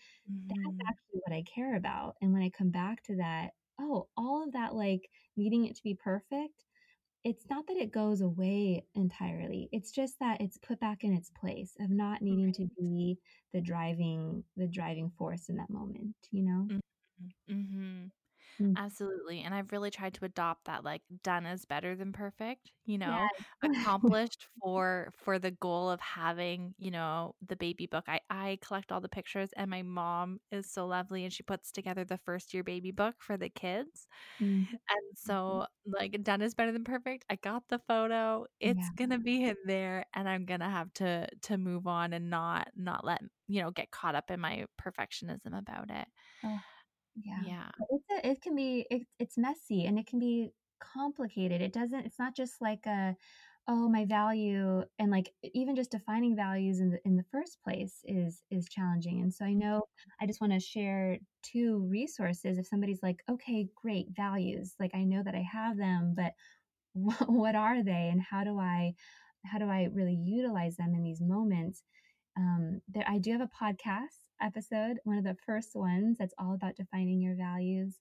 [0.50, 0.92] that's Mhm.
[0.92, 2.16] actually what I care about.
[2.20, 5.82] And when I come back to that, oh, all of that, like needing it to
[5.82, 6.64] be perfect
[7.24, 9.68] it's not that it goes away entirely.
[9.72, 13.18] It's just that it's put back in its place of not needing to be
[13.52, 16.70] the driving the driving force in that moment, you know?
[16.70, 16.80] Mhm.
[17.48, 18.12] Mhm.
[18.60, 18.76] Mm.
[18.76, 19.40] Absolutely.
[19.42, 23.30] And I've really tried to adopt that like done is better than perfect, you know,
[23.30, 23.44] Yes.
[23.62, 28.04] accomplished for for the goal of having, you know, the baby book.
[28.08, 31.70] I I collect all the pictures and my mom is so lovely and she puts
[31.70, 34.08] together the first year baby book for the kids.
[34.40, 34.68] Mm.
[34.90, 37.24] And so like done is better than perfect.
[37.30, 38.46] I got the photo.
[38.60, 38.92] It's Yeah.
[38.96, 42.30] going to be in there and I'm going to have to to move on and
[42.30, 46.08] not not let, you know, get caught up in my perfectionism about it.
[46.44, 46.62] Oh,
[47.16, 47.40] yeah.
[47.44, 47.70] Yeah.
[47.90, 51.60] It's a, it can be it, it's messy and it can be complicated.
[51.60, 53.16] It doesn't it's not just like a
[53.68, 58.00] oh my value and like even just defining values in the in the first place
[58.04, 59.20] is is challenging.
[59.20, 59.82] And so I know
[60.20, 65.04] I just want to share two resources if somebody's like okay great values like I
[65.04, 66.32] know that I have them but
[66.94, 68.94] what, what are they and how do I
[69.44, 71.82] how do I really utilize them in these moments?
[72.36, 76.54] Um, there, I do have a podcast episode, one of the first ones that's all
[76.54, 77.98] about defining your values.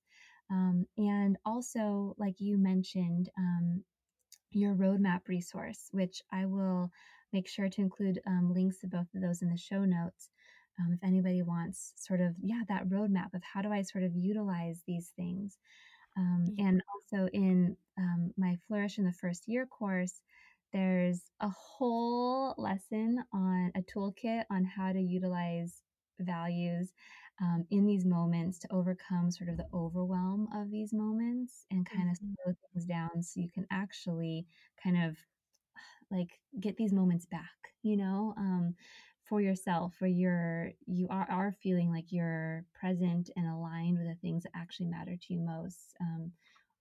[0.50, 3.84] Um, and also, like you mentioned, um,
[4.52, 6.92] your roadmap resource, which I will
[7.32, 10.30] make sure to include um, links to both of those in the show notes.
[10.80, 14.16] Um, if anybody wants sort of, yeah, that roadmap of how do I sort of
[14.16, 15.58] utilize these things.
[16.18, 16.66] Um, Yeah.
[16.66, 20.22] and also in um, my Flourish in the First Year course,
[20.74, 25.82] there's a whole lesson on a toolkit on how to utilize
[26.22, 26.94] values
[27.42, 32.10] um, in these moments to overcome sort of the overwhelm of these moments and kind
[32.10, 32.36] of Mhm.
[32.46, 34.48] slow things down so you can actually
[34.82, 35.18] kind of
[36.12, 38.76] like get these moments back you know um,
[39.24, 44.16] for yourself where you're you are, are feeling like you're present and aligned with the
[44.16, 46.32] things that actually matter to you most um,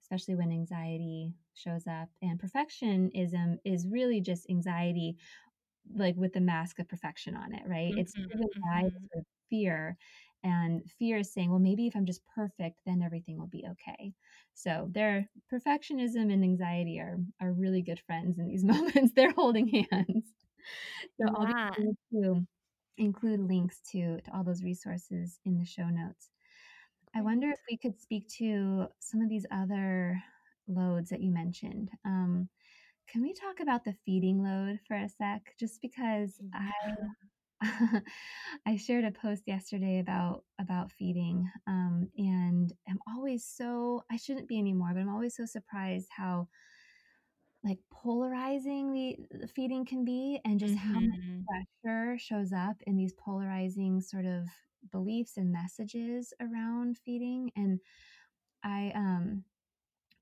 [0.01, 5.17] especially when anxiety shows up and perfectionism is really just anxiety
[5.95, 9.11] like with the mask of perfection on it right it's Mhm, driven by mhm.
[9.13, 9.97] sort of fear
[10.43, 14.15] and fear is saying well maybe if i'm just perfect then everything will be okay
[14.55, 19.69] so their perfectionism and anxiety are are really good friends in these moments they're holding
[19.91, 20.33] hands
[21.21, 21.91] so i'll be Yeah.
[22.13, 22.47] to
[22.99, 26.31] include links to to all those resources in the show notes
[27.15, 30.23] I wonder if we could speak to some of these other
[30.69, 31.91] loads that you mentioned.
[32.05, 32.49] Um,
[33.11, 35.55] can we talk about the feeding load for a sec?
[35.59, 36.73] Just because I
[38.67, 44.49] I shared a post yesterday about about feeding, um, and I'm always so I shouldn't
[44.49, 46.49] be anymore, but I'm always so surprised how
[47.63, 51.47] like polarizing the, the feeding can be, and just how much Mhm.
[51.83, 54.47] pressure shows up in these polarizing sort of
[54.91, 57.51] beliefs and messages around feeding.
[57.57, 57.81] And
[58.65, 59.45] I um,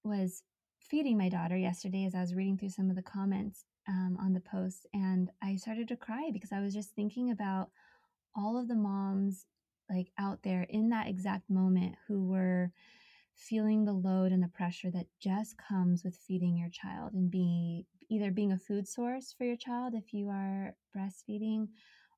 [0.05, 0.43] was
[0.89, 4.33] feeding my daughter yesterday as I was reading through some of the comments um, on
[4.33, 7.71] the post, and I started to cry because I was just thinking about
[8.35, 9.47] all of the moms
[9.91, 12.73] like out there in that exact moment who were
[13.35, 17.87] feeling the load and the pressure that just comes with feeding your child and be
[18.11, 21.69] either being a food source for your child if you are breastfeeding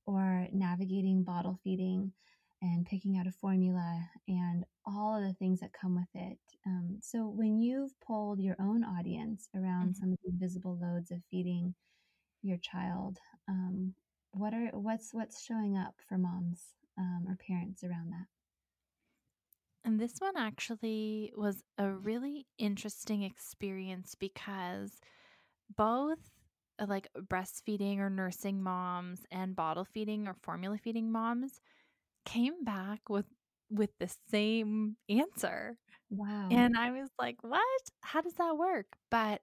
[0.07, 2.13] or navigating bottle feeding
[2.63, 6.39] and picking out a formula and all of the things that come with it.
[6.67, 9.97] Um, so when you've polled your own audience around Mhm.
[9.97, 11.75] some of the invisible loads of feeding
[12.43, 13.19] your child,
[13.49, 13.95] um,
[14.33, 18.27] what are what's what's showing up for moms um, or parents around that?
[19.85, 25.01] And this one actually was a really interesting experience because
[25.77, 26.19] both
[26.79, 31.61] uh, like breastfeeding or nursing moms and bottle feeding or formula feeding moms
[32.25, 33.27] came back with
[33.71, 35.79] with the same answer.
[36.11, 36.51] Wow.
[36.51, 37.83] And I was like, "What?
[38.03, 39.43] How does that work?" But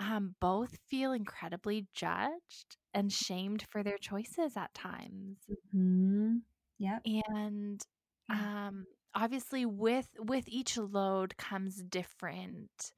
[0.00, 5.38] um both feel incredibly judged and shamed for their choices at times.
[5.72, 6.38] hmm
[6.78, 7.04] Yep.
[7.04, 7.82] And
[8.30, 12.92] um obviously with with each load comes different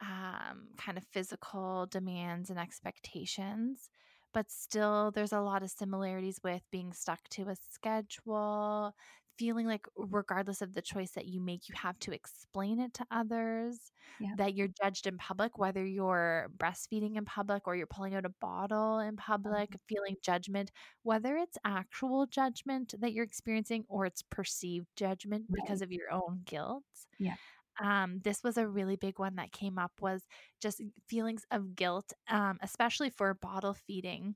[0.00, 3.90] um kind of physical demands and expectations
[4.34, 8.94] but still there's a lot of similarities with being stuck to a schedule
[9.38, 10.14] feeling like mm-hmm.
[10.14, 14.36] regardless of the choice that you make you have to explain it to others Yep.
[14.36, 18.32] that you're judged in public whether you're breastfeeding in public or you're pulling out a
[18.40, 19.94] bottle in public mm-hmm.
[19.94, 20.70] feeling judgment
[21.02, 26.42] whether it's actual judgment that you're experiencing or it's perceived judgment because of your own
[26.44, 26.84] guilt
[27.18, 27.34] Yeah.
[27.82, 30.22] Um, this was a really big one that came up was
[30.60, 34.34] just feelings of guilt um, especially for bottle feeding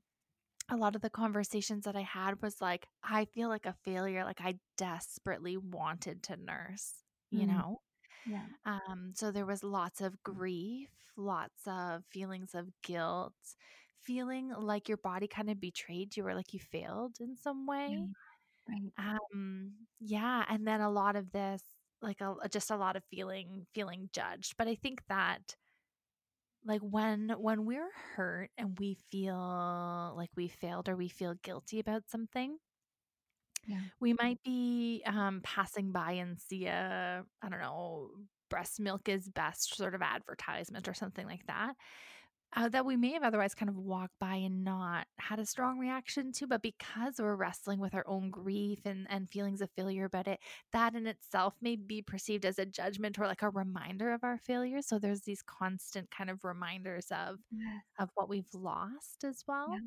[0.69, 4.23] a lot of the conversations that i had was like i feel like a failure
[4.23, 7.47] like i desperately wanted to nurse you Mm.
[7.47, 7.79] know
[8.25, 8.47] Yeah.
[8.65, 13.33] um, so there was lots of grief lots of feelings of guilt
[13.99, 17.97] feeling like your body kind of betrayed you or like you failed in some way
[17.97, 18.09] Right.
[18.67, 18.93] Right.
[18.97, 21.63] um, yeah, and then a lot of this
[22.01, 24.55] like a just a lot of feeling feeling judged.
[24.57, 25.55] But I think that
[26.65, 31.79] like when when we're hurt and we feel like we failed or we feel guilty
[31.79, 32.57] about something,
[33.65, 33.81] Yeah.
[33.99, 38.11] we might be um, passing by and see a I don't know
[38.49, 41.75] breast milk is best sort of advertisement or something like that
[42.55, 45.77] uh, that we may have otherwise kind of walked by and not had a strong
[45.79, 50.05] reaction to, but because we're wrestling with our own grief and, and feelings of failure
[50.05, 50.39] about it,
[50.73, 54.37] that in itself may be perceived as a judgment or like a reminder of our
[54.37, 54.81] failure.
[54.81, 57.83] So there's these constant kind of reminders of Yes.
[57.99, 59.67] of what we've lost as well.
[59.71, 59.79] Yeah.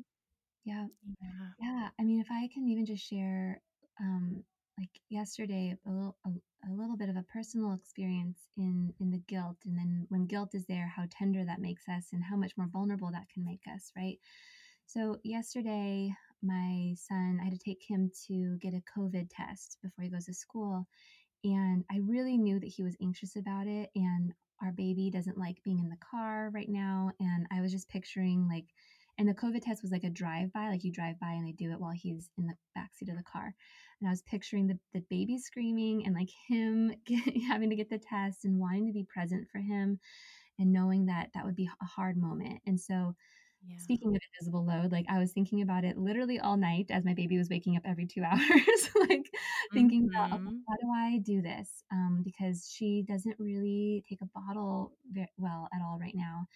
[0.65, 0.87] Yeah.
[1.21, 1.47] Yeah.
[1.59, 1.89] Yeah.
[1.99, 3.61] I mean, if I can even just share,
[3.99, 4.43] um,
[4.77, 6.29] like yesterday, a little, a,
[6.69, 10.49] a little bit of a personal experience in in the guilt, and then when guilt
[10.53, 13.61] is there, how tender that makes us, and how much more vulnerable that can make
[13.73, 14.17] us, right?
[14.85, 20.03] So yesterday, my son, I had to take him to get a COVID test before
[20.03, 20.87] he goes to school,
[21.43, 25.63] and I really knew that he was anxious about it, and our baby doesn't like
[25.63, 28.65] being in the car right now, and I was just picturing like
[29.17, 31.51] and the COVID test was like a drive by, like you drive by and they
[31.51, 33.53] do it while he's in the backseat of the car.
[34.03, 37.89] And I was picturing the, the baby screaming and like him get, having to get
[37.89, 39.99] the test and wanting to be present for him
[40.59, 42.61] and knowing that that would be a hard moment.
[42.67, 43.15] And so,
[43.61, 43.77] Yeah.
[43.77, 47.13] speaking of invisible load, like I was thinking about it literally all night as my
[47.13, 49.33] baby was waking up every two hours, like
[49.73, 50.65] thinking about, Mhm.
[50.69, 51.83] how do I do this?
[51.91, 56.47] Um, because she doesn't really take a bottle ve- well at all right now.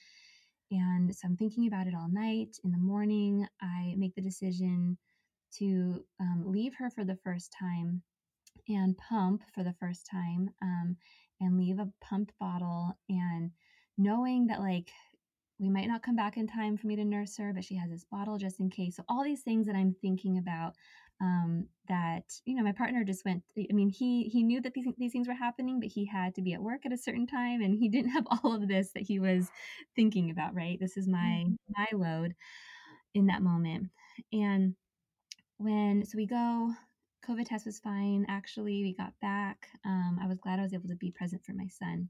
[0.72, 2.58] And so I'm thinking about it all night.
[2.64, 4.98] In the morning, I make the decision
[5.60, 8.02] to um, leave her for the first time
[8.68, 10.98] and pump for the first time um,
[11.42, 13.52] and leave a pumped bottle and
[13.98, 14.92] knowing that like
[15.60, 17.90] we might not come back in time for me to nurse her but she has
[17.90, 18.96] this bottle just in case.
[18.98, 20.74] So all these things that i'm thinking about
[21.20, 24.86] um, that you know my partner just went i mean he he knew that these,
[24.98, 27.62] these things were happening but he had to be at work at a certain time
[27.62, 29.50] and he didn't have all of this that he was
[29.96, 30.80] thinking about right?
[30.80, 31.58] This is my Mhm.
[31.76, 32.36] my load
[33.14, 33.90] in that moment.
[34.32, 34.76] And
[35.58, 36.74] when so we go
[37.26, 40.88] covid test was fine actually we got back um, i was glad i was able
[40.88, 42.10] to be present for my son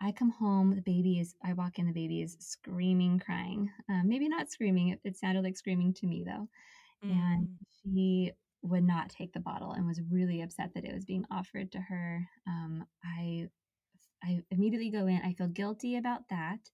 [0.00, 4.08] i come home the baby is i walk in the baby is screaming crying um,
[4.08, 6.48] maybe not screaming it, it sounded like screaming to me though
[7.08, 7.58] and Mm.
[7.82, 8.32] she
[8.62, 11.80] would not take the bottle and was really upset that it was being offered to
[11.80, 13.46] her um, i
[14.24, 16.70] i immediately go in i feel guilty about that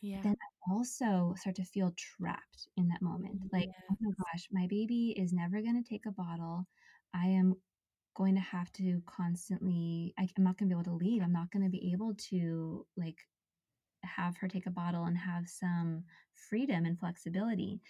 [0.00, 0.22] Yeah.
[0.22, 0.34] then
[0.70, 3.40] also start to feel trapped in that moment.
[3.52, 6.66] Like, oh my gosh, my baby is never going to take a bottle.
[7.14, 7.54] I am
[8.16, 11.22] going to have to constantly, I, I'm not going to be able to leave.
[11.22, 13.18] I'm not going to be able to like
[14.04, 16.04] have her take a bottle and have some
[16.34, 17.80] freedom and flexibility.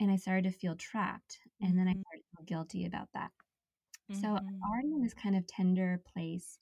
[0.00, 1.38] And I started to feel trapped.
[1.62, 2.02] And then I Mhm.
[2.02, 3.32] started to feel guilty about that.
[4.12, 4.70] So I'm Mhm.
[4.70, 6.58] already in this kind of tender place.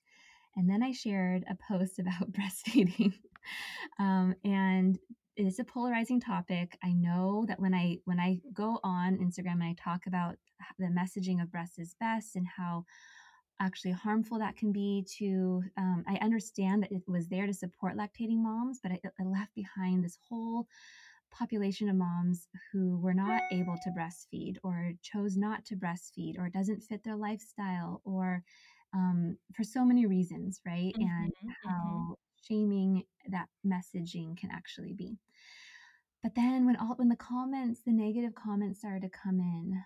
[0.57, 3.15] And then I shared a post about breastfeeding.
[3.99, 4.99] um, and
[5.37, 6.76] it's a polarizing topic.
[6.82, 10.37] I know that when I when I go on Instagram and I talk about
[10.78, 12.85] the messaging of breast is best and how
[13.61, 17.97] actually harmful that can be to um, i understand that it was there to support
[17.97, 20.66] lactating moms but I, I left behind this whole
[21.30, 26.47] population of moms who were not able to breastfeed or chose not to breastfeed or
[26.47, 28.43] it doesn't fit their lifestyle or
[28.93, 31.49] um, for so many reasons right and Mhm.
[31.49, 31.53] Mhm.
[31.64, 35.18] how shaming that messaging can actually be.
[36.22, 39.83] But then when all when the comments the negative comments started to come in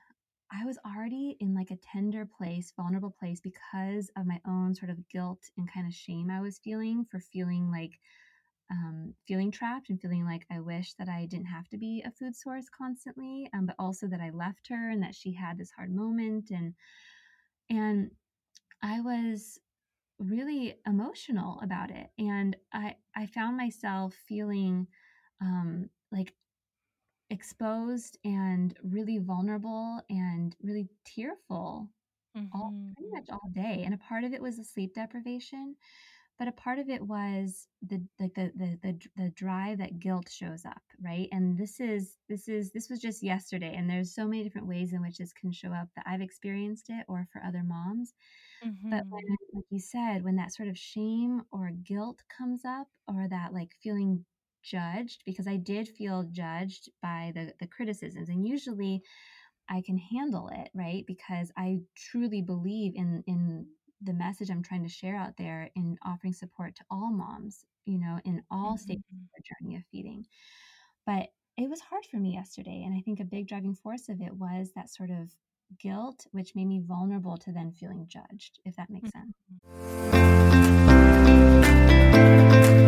[0.50, 4.90] I was already in like a tender place, vulnerable place because of my own sort
[4.90, 7.98] of guilt and kind of shame I was feeling for feeling like
[8.70, 12.10] um, feeling trapped and feeling like I wish that I didn't have to be a
[12.10, 15.70] food source constantly, um, but also that I left her and that she had this
[15.70, 16.74] hard moment and
[17.70, 18.10] and
[18.82, 19.58] I was
[20.18, 24.86] really emotional about it and I I found myself feeling
[25.40, 26.34] um, like
[27.30, 31.90] exposed and really vulnerable and really tearful
[32.52, 35.74] all pretty much all day and a part of it was the sleep deprivation
[36.38, 40.30] but a part of it was the like the, the the the drive that guilt
[40.30, 41.28] shows up right?
[41.32, 44.92] And this is this is this was just yesterday and there's so many different ways
[44.92, 48.14] in which this can show up that i've experienced it or for other moms
[48.90, 53.26] but when like you said when that sort of shame or guilt comes up or
[53.28, 54.24] that like feeling
[54.62, 59.02] judged because i did feel judged by the the criticisms and usually
[59.68, 61.04] I can handle it, right?
[61.06, 63.66] Because I truly believe in in
[64.00, 67.98] the message I'm trying to share out there in offering support to all moms, you
[67.98, 69.28] know, in all stages of Mhm.
[69.34, 70.26] their journey of feeding.
[71.06, 74.20] But it was hard for me yesterday, and I think a big driving force of
[74.20, 75.34] it was that sort of
[75.78, 79.34] guilt, which made me vulnerable to then feeling judged, if that makes sense.
[82.10, 82.87] Mm-hmm.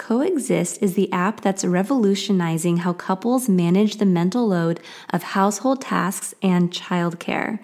[0.00, 4.80] Coexist is the app that's revolutionizing how couples manage the mental load
[5.10, 7.58] of household tasks and childcare.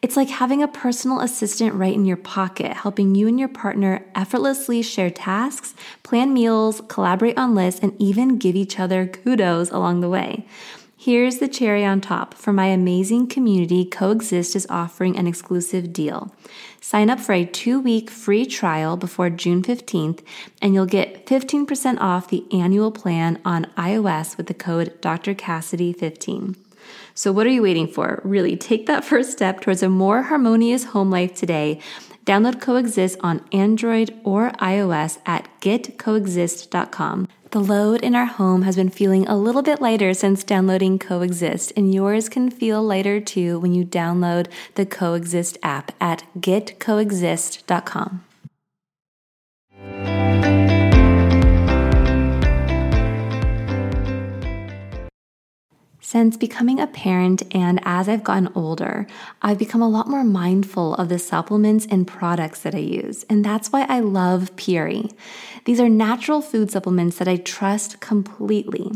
[0.00, 4.06] It's like having a personal assistant right in your pocket, helping you and your partner
[4.14, 5.74] effortlessly share tasks,
[6.04, 10.46] plan meals, collaborate on lists, and even give each other kudos along the way.
[10.96, 12.34] Here's the cherry on top.
[12.34, 16.32] For my amazing community, Coexist is offering an exclusive deal.
[16.80, 20.20] Sign up for a two week free trial before June 15th,
[20.62, 25.34] and you'll get 15% off the annual plan on iOS with the code Dr.
[25.34, 26.56] Cassidy15.
[27.14, 28.20] So, what are you waiting for?
[28.24, 31.80] Really, take that first step towards a more harmonious home life today.
[32.24, 37.28] Download Coexist on Android or iOS at getcoexist.com.
[37.50, 41.72] The load in our home has been feeling a little bit lighter since downloading Coexist,
[41.76, 44.46] and yours can feel lighter too when you download
[44.76, 48.24] the Coexist app at getcoexist.com.
[56.12, 59.06] Since becoming a parent and as I've gotten older,
[59.42, 63.24] I've become a lot more mindful of the supplements and products that I use.
[63.30, 65.12] And that's why I love Puori.
[65.64, 68.90] These are natural food supplements that I trust completely.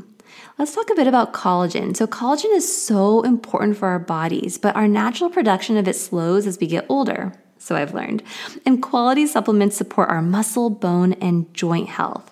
[0.59, 1.97] Let's talk a bit about collagen.
[1.97, 6.47] So, collagen is so important for our bodies, but our natural production of it slows
[6.47, 7.33] as we get older.
[7.59, 8.23] So, I've learned.
[8.65, 12.31] And quality supplements support our muscle, bone, and joint health.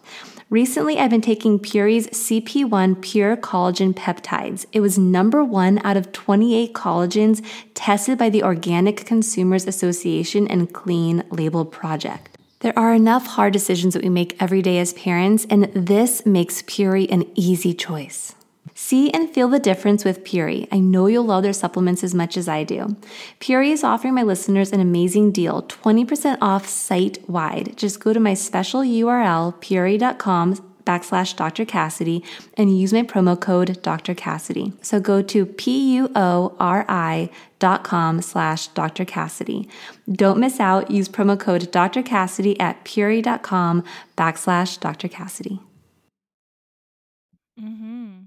[0.51, 4.67] Recently, I've been taking Puori's CP1 Pure Collagen Peptides.
[4.71, 10.71] It was number one out of 28 collagens tested by the Organic Consumers Association and
[10.71, 12.32] Clean Label Project.
[12.63, 16.63] There are enough hard decisions that we make every day as parents, and this makes
[16.63, 18.37] Puori an easy choice.
[18.73, 20.69] See and feel the difference with Puori.
[20.71, 22.97] I know you'll love their supplements as much as I do.
[23.41, 27.77] Puori is offering my listeners an amazing deal 20% off site wide.
[27.77, 31.65] Just go to my special URL, puori.com backslash Dr.
[31.65, 32.25] Cassidy
[32.57, 34.15] and use my promo code Dr.
[34.15, 34.73] Cassidy.
[34.83, 39.05] So go to P-U-O-R-I dot com slash Dr.
[39.05, 39.69] Cassidy.
[40.11, 40.91] Don't miss out.
[40.91, 42.03] Use promo code Dr.
[42.03, 43.85] Cassidy at puori.com
[44.17, 45.09] backslash Dr.
[45.09, 45.61] Cassidy.
[47.61, 48.22] Mm-hmm.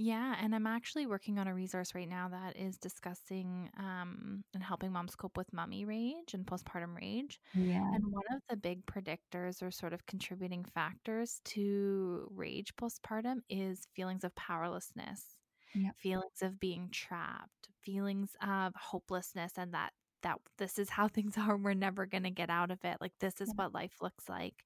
[0.00, 4.62] Yeah, and I'm actually working on a resource right now that is discussing um, and
[4.62, 7.40] helping moms cope with mummy rage and postpartum rage.
[7.54, 7.96] Yeah.
[7.96, 13.88] And one of the big predictors or sort of contributing factors to rage postpartum is
[13.96, 15.36] feelings of powerlessness,
[15.74, 15.96] Yep.
[15.96, 19.92] feelings of being trapped, feelings of hopelessness, and that
[20.22, 21.56] that this is how things are.
[21.56, 22.98] We're never going to get out of it.
[23.00, 24.64] Like this is what life looks like.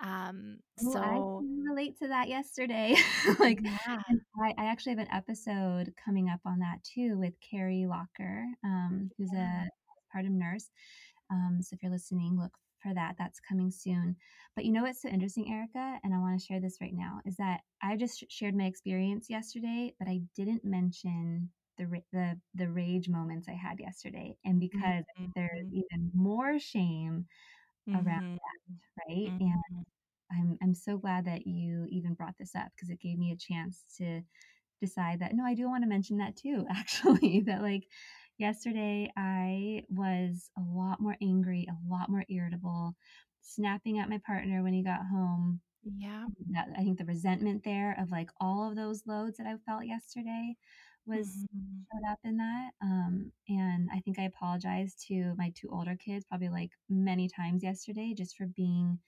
[0.00, 2.96] Um, Oh, I so can relate to that yesterday.
[3.38, 4.02] Like, yeah.
[4.42, 9.10] I, I actually have an episode coming up on that too with Carrie Locker, um,
[9.16, 9.68] who's a
[10.16, 10.68] postpartum nurse.
[11.30, 13.16] Um, so if you're listening, look for that.
[13.18, 14.16] That's coming soon.
[14.56, 15.98] But you know what's so interesting, Erica?
[16.04, 19.28] And I want to share this right now is that I just shared my experience
[19.30, 25.04] yesterday, but I didn't mention the the the rage moments I had yesterday, and because
[25.34, 25.72] there's Mhm.
[25.72, 27.26] even more shame
[27.94, 28.38] around Mhm.
[28.78, 29.32] that, right?
[29.40, 29.84] And Mhm.
[30.32, 33.36] I'm I'm so glad that you even brought this up because it gave me a
[33.36, 34.22] chance to
[34.80, 37.42] decide that no, I do want to mention that too, actually.
[37.46, 37.84] That like
[38.38, 42.96] yesterday I was a lot more angry, a lot more irritable,
[43.42, 45.62] snapping at my partner when he got home.
[45.84, 46.28] Yeah.
[46.50, 49.86] That I think the resentment there of like all of those loads that I felt
[49.86, 50.56] yesterday
[51.06, 51.86] was Mhm.
[51.92, 52.72] showed up in that.
[52.82, 57.62] Um, and I think I apologized to my two older kids probably like many times
[57.62, 58.98] yesterday just for being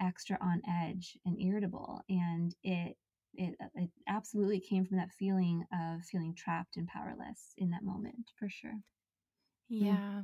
[0.00, 2.96] extra on edge and irritable and it
[3.34, 8.30] it, it absolutely came from that feeling of feeling trapped and powerless in that moment
[8.38, 8.80] for sure
[9.68, 10.22] Yeah.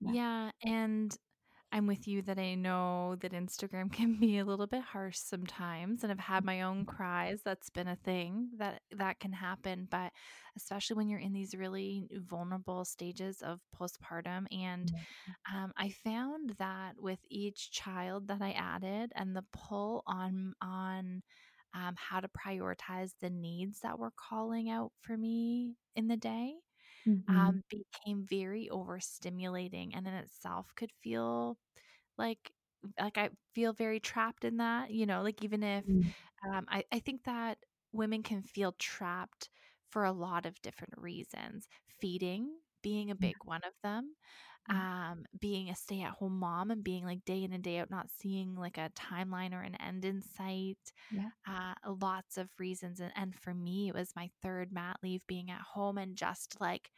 [0.00, 0.50] yeah Yeah.
[0.64, 1.16] And
[1.72, 6.02] I'm with you that I know that Instagram can be a little bit harsh sometimes.
[6.02, 7.40] And I've had my own cries.
[7.44, 9.88] That's been a thing that that can happen.
[9.90, 10.12] But
[10.56, 14.44] especially when you're in these really vulnerable stages of postpartum.
[14.52, 14.92] And
[15.52, 21.22] um, I found that with each child that I added and the pull on on
[21.74, 26.56] um, how to prioritize the needs that were calling out for me in the day
[27.06, 31.58] hmm um, became very overstimulating and in itself could feel
[32.18, 32.52] like
[33.00, 36.12] like I feel very trapped in that, you know, like even if Mm.
[36.48, 37.58] um I, I think that
[37.92, 39.50] women can feel trapped
[39.90, 41.68] for a lot of different reasons.
[42.00, 43.28] Feeding being a Yeah.
[43.28, 44.14] big one of them.
[44.66, 44.82] Yeah.
[45.12, 48.54] Um, being a stay-at-home mom and being like day in and day out, not seeing
[48.54, 50.78] like a timeline or an end in sight.
[51.10, 51.30] Yeah.
[51.46, 53.00] Uh, lots of reasons.
[53.00, 56.60] And, and for me, it was my third mat leave being at home and just
[56.60, 56.90] like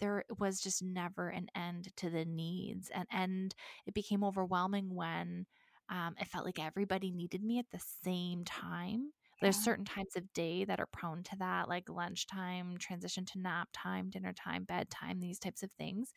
[0.00, 2.90] there was just never an end to the needs.
[2.90, 3.54] And and
[3.86, 5.46] it became overwhelming when
[5.88, 9.12] um, it felt like everybody needed me at the same time.
[9.42, 13.68] There's certain times of day that are prone to that, like lunchtime, transition to nap
[13.74, 16.12] time, dinner time, bedtime, these types of things.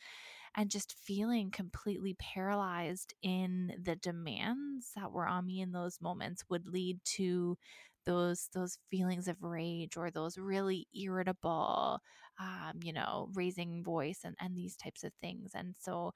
[0.56, 6.44] And just feeling completely paralyzed in the demands that were on me in those moments
[6.50, 7.58] would lead to
[8.06, 12.00] those those feelings of rage or those really irritable
[12.40, 15.52] um, you know, raising voice and, and these types of things.
[15.56, 16.14] And so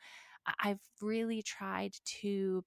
[0.64, 2.64] I've really tried to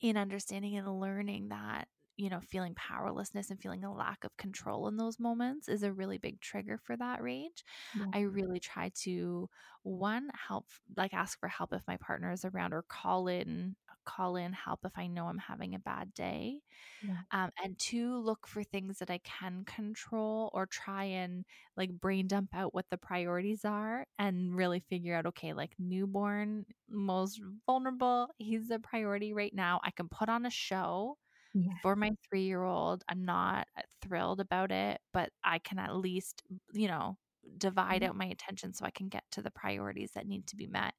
[0.00, 4.88] in understanding and learning that you know feeling powerlessness and feeling a lack of control
[4.88, 8.12] in those moments is a really big trigger for that rage Yeah.
[8.12, 9.48] i really try to
[9.82, 14.36] one help like ask for help if my partner is around or call in call
[14.36, 16.60] in help if i know i'm having a bad day
[17.00, 17.22] Yeah.
[17.32, 21.44] um, and two look for things that i can control or try and
[21.76, 26.64] like brain dump out what the priorities are and really figure out okay like newborn
[26.88, 31.16] most vulnerable he's a priority right now i can put on a show
[31.54, 31.78] Yeah.
[31.82, 35.96] for my three year old i'm not uh, thrilled about it but i can at
[35.96, 36.42] least
[36.72, 37.16] you know
[37.58, 38.08] divide Mhm.
[38.08, 40.94] out my attention so i can get to the priorities that need to be met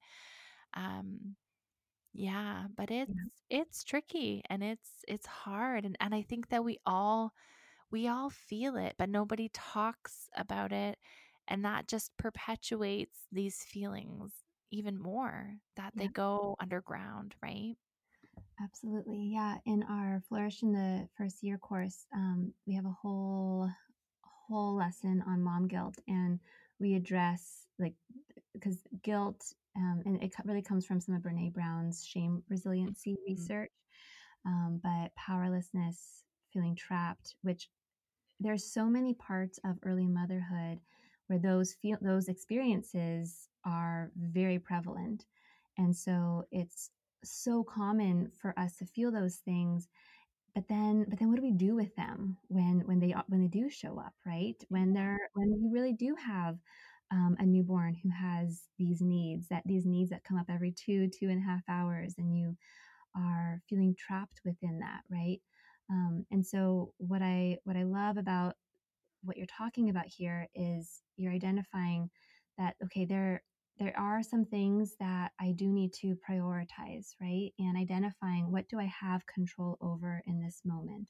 [0.76, 1.36] um
[2.14, 3.14] yeah but it's
[3.50, 7.34] it's tricky and it's it's hard and and i think that we all
[7.92, 10.98] we all feel it but nobody talks about it
[11.48, 14.34] and that just perpetuates these feelings
[14.72, 17.78] even more that they go underground right
[18.62, 19.18] Absolutely.
[19.34, 19.58] Yeah.
[19.66, 23.70] In our Flourish in the First Year course, um, we have a whole
[24.48, 26.40] whole lesson on mom guilt, and
[26.80, 27.94] we address like
[28.54, 33.72] because guilt, um, and it really comes from some of Brene Brown's shame resiliency research,
[34.46, 37.70] um, but powerlessness, feeling trapped, which
[38.40, 40.80] there's so many parts of early motherhood
[41.28, 45.26] where those feel those experiences are very prevalent
[45.78, 46.92] and so it's
[47.24, 49.88] so common for us to feel those things
[50.54, 53.48] but then but then what do we do with them when when they when they
[53.48, 54.56] do show up right?
[54.70, 56.58] When they're when you really do have
[57.12, 61.10] um, a newborn who has these needs that these needs that come up every two
[61.10, 62.56] two and a half hours and you
[63.16, 65.42] are feeling trapped within that right?
[65.90, 68.56] Um, and so what i what i love about
[69.24, 72.10] what you're talking about here is you're identifying
[72.58, 73.44] that okay there
[73.80, 77.52] there are some things that i do need to prioritize right?
[77.60, 81.08] And identifying what do i have control over in this moment?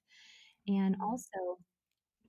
[0.67, 1.01] And Mhm.
[1.01, 1.59] also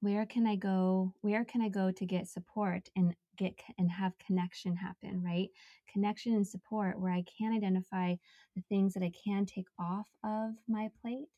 [0.01, 4.13] where can i go where can i go to get support and get and have
[4.19, 5.49] connection happen right?
[5.93, 8.15] Connection and support where i can identify
[8.57, 11.29] the things that i can take off of my plate.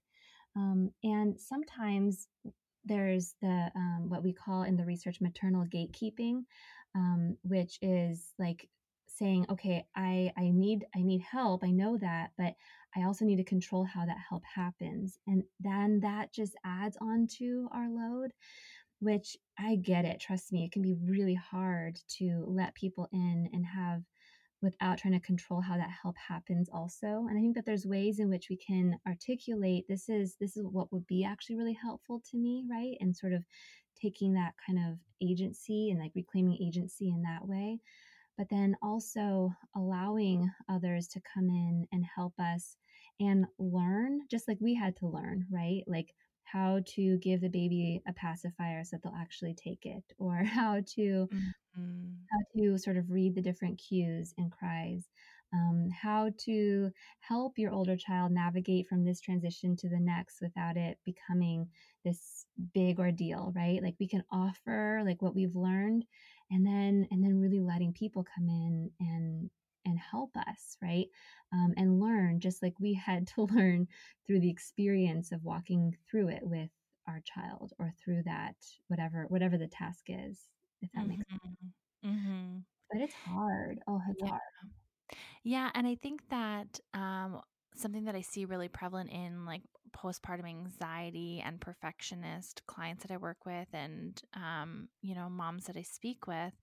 [0.57, 2.29] Um, and sometimes
[2.85, 6.43] there's the um, what we call in the research maternal gatekeeping
[6.95, 8.69] um, which is like
[9.19, 12.55] saying okay i i need i need help i know that but
[12.97, 15.19] i also need to control how that help happens.
[15.27, 18.33] And then that just adds on to our load
[19.01, 23.49] which i get it trust me it can be really hard to let people in
[23.53, 24.03] and have
[24.61, 28.19] without trying to control how that help happens also and i think that there's ways
[28.19, 32.21] in which we can articulate this is this is what would be actually really helpful
[32.29, 33.45] to me right and sort of
[34.01, 37.79] taking that kind of agency and like reclaiming agency in that way
[38.39, 42.77] but then also allowing others to come in and help us
[43.21, 46.15] and learn just like we had to learn right like
[46.45, 50.81] how to give the baby a pacifier so that they'll actually take it or how
[50.95, 51.29] to
[51.77, 52.29] Mhm.
[52.31, 55.09] how to sort of read the different cues and cries,
[55.55, 60.77] um, how to help your older child navigate from this transition to the next without
[60.77, 61.69] it becoming
[62.05, 63.83] this big ordeal, right?
[63.83, 66.05] Like we can offer like what we've learned,
[66.51, 69.51] and then and then really letting people come in and
[69.85, 71.07] and help us, right?
[71.53, 73.89] Um, and learn just like we had to learn
[74.27, 76.71] through the experience of walking through it with
[77.07, 78.57] our child or through that
[78.89, 80.49] whatever whatever the task is
[80.83, 81.73] if that makes sense Mhm.
[82.05, 82.65] Mhm.
[82.91, 83.81] but it's hard.
[83.87, 84.29] Oh, it's Yeah.
[84.29, 84.41] hard.
[85.43, 87.41] Yeah, and I think that um,
[87.75, 93.17] something that I see really prevalent in like postpartum anxiety and perfectionist clients that I
[93.19, 96.55] work with, and um, you know, moms that I speak with,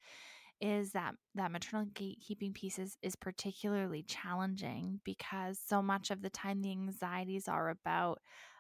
[0.62, 6.30] is that that maternal gatekeeping piece is, is particularly challenging because so much of the
[6.30, 8.20] time the anxieties are about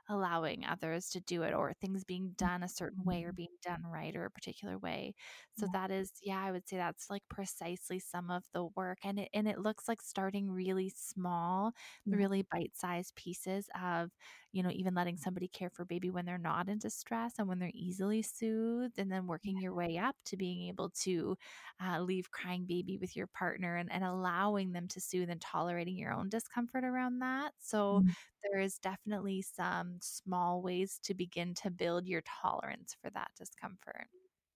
[0.09, 3.35] allowing others to do it or things being done a certain way or Mhm.
[3.35, 5.15] being done right or a particular way.
[5.53, 5.73] So Yeah.
[5.73, 9.29] that is yeah, I would say that's like precisely some of the work and it
[9.33, 11.73] and it looks like starting really small,
[12.05, 12.21] Yeah.
[12.21, 14.11] really bite-sized pieces of,
[14.55, 17.59] you know, even letting somebody care for baby when they're not in distress and when
[17.59, 21.37] they're easily soothed and then working your way up to being able to
[21.83, 25.97] uh, leave crying baby with your partner and, and allowing them to soothe and tolerating
[25.97, 27.53] your own discomfort around that.
[27.59, 28.15] So Mhm.
[28.43, 34.07] there is definitely some small ways to begin to build your tolerance for that discomfort.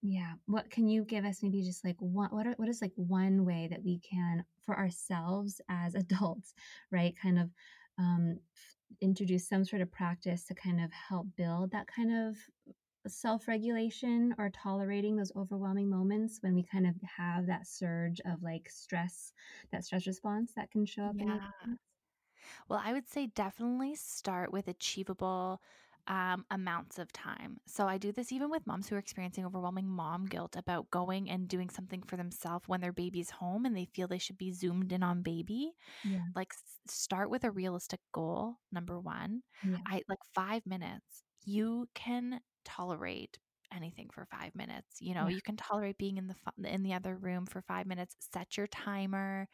[0.02, 0.36] Yeah.
[0.46, 3.44] What can you give us maybe just like one what are, what is like one
[3.46, 6.54] way that we can for ourselves as adults,
[6.92, 7.16] right?
[7.18, 7.52] Kind of
[7.98, 8.40] um
[9.02, 12.38] introduce some sort of practice to kind of help build that kind of
[13.08, 18.70] self-regulation or tolerating those overwhelming moments when we kind of have that surge of like
[18.70, 19.34] stress,
[19.72, 21.50] that stress response that can show up Yeah.
[22.68, 25.62] Well, I would say definitely start with achievable
[26.10, 27.58] um, amounts of time.
[27.68, 31.30] So I do this even with moms who are experiencing overwhelming mom guilt about going
[31.30, 34.52] and doing something for themselves when their baby's home and they feel they should be
[34.52, 35.74] zoomed in on baby.
[36.04, 36.20] Yeah.
[36.36, 39.44] Like s- start with a realistic goal, number one.
[39.64, 39.78] Yeah.
[39.86, 41.24] I like five minutes.
[41.46, 43.38] You can tolerate
[43.74, 44.98] anything for five minutes.
[45.00, 45.36] You know, Yeah.
[45.36, 48.16] you can tolerate being in the fu- in the other room for five minutes.
[48.34, 49.48] Set your timer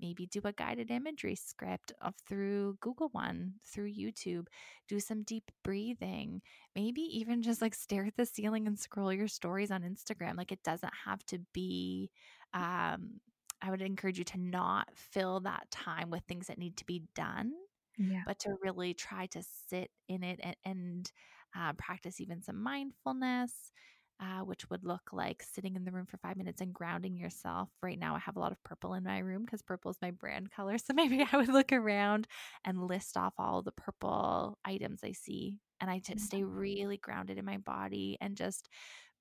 [0.00, 4.46] maybe do a guided imagery script of through Google One, through YouTube,
[4.88, 6.42] do some deep breathing,
[6.74, 10.36] maybe even just like stare at the ceiling and scroll your stories on Instagram.
[10.36, 12.10] Like it doesn't have to be
[12.54, 13.20] um
[13.62, 17.04] I would encourage you to not fill that time with things that need to be
[17.14, 17.52] done,
[17.98, 18.24] Yeah.
[18.24, 21.12] but to really try to sit in it and, and
[21.56, 23.72] uh, practice even some mindfulness,
[24.20, 27.68] uh, which would look like sitting in the room for five minutes and grounding yourself.
[27.82, 30.10] Right now, I have a lot of purple in my room because purple is my
[30.10, 30.76] brand color.
[30.86, 32.26] So maybe I would look around
[32.64, 35.58] and list off all the purple items I see.
[35.80, 38.68] And I just stay really grounded in my body and just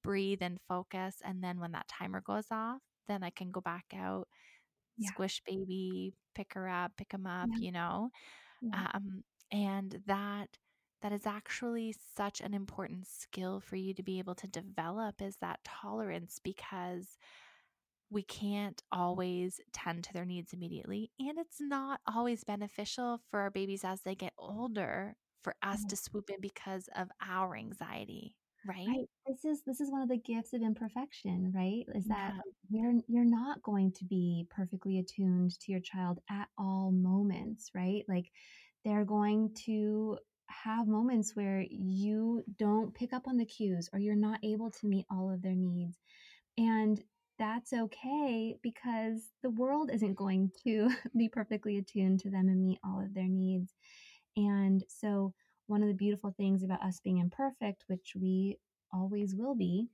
[0.04, 1.18] breathe and focus.
[1.24, 4.28] And then when that timer goes off, then I can go back out,
[4.98, 5.12] Yeah.
[5.12, 7.60] squish baby, pick her up, pick him up, Yeah.
[7.60, 8.10] you know?
[8.62, 8.88] Yeah.
[8.94, 10.50] um, and that
[11.06, 15.38] that is actually such an important skill for you to be able to develop is
[15.40, 17.20] that tolerance because
[18.10, 23.52] we can't always tend to their needs immediately and it's not always beneficial for our
[23.52, 25.90] babies as they get older for us mm.
[25.90, 28.34] to swoop in because of our anxiety
[28.68, 29.08] right Right.
[29.28, 31.86] This is this is one of the gifts of imperfection, right?
[31.94, 36.48] Is that yeah you're you're not going to be perfectly attuned to your child at
[36.58, 38.04] all moments, right?
[38.08, 38.32] Like
[38.84, 40.18] they're going to
[40.48, 44.88] have moments where you don't pick up on the cues or you're not able to
[44.88, 46.00] meet all of their needs.
[46.58, 47.02] And
[47.40, 52.80] that's okay because the world isn't going to be perfectly attuned to them and meet
[52.84, 53.74] all of their needs.
[54.38, 55.34] And so,
[55.68, 58.58] one of the beautiful things about us being imperfect, which we
[58.94, 59.90] always will be,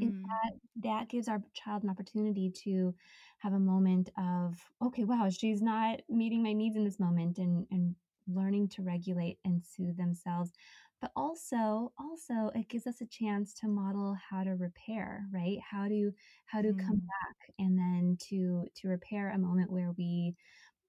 [0.00, 2.94] is hmm that that gives our child an opportunity to
[3.38, 7.66] have a moment of, okay, wow, she's not meeting my needs in this moment, and
[7.70, 7.94] and
[8.26, 10.52] learning to regulate and soothe themselves.
[11.00, 15.58] But also, also, it gives us a chance to model how to repair, right?
[15.68, 16.12] How to
[16.46, 20.36] how to come back, and then to to repair a moment where we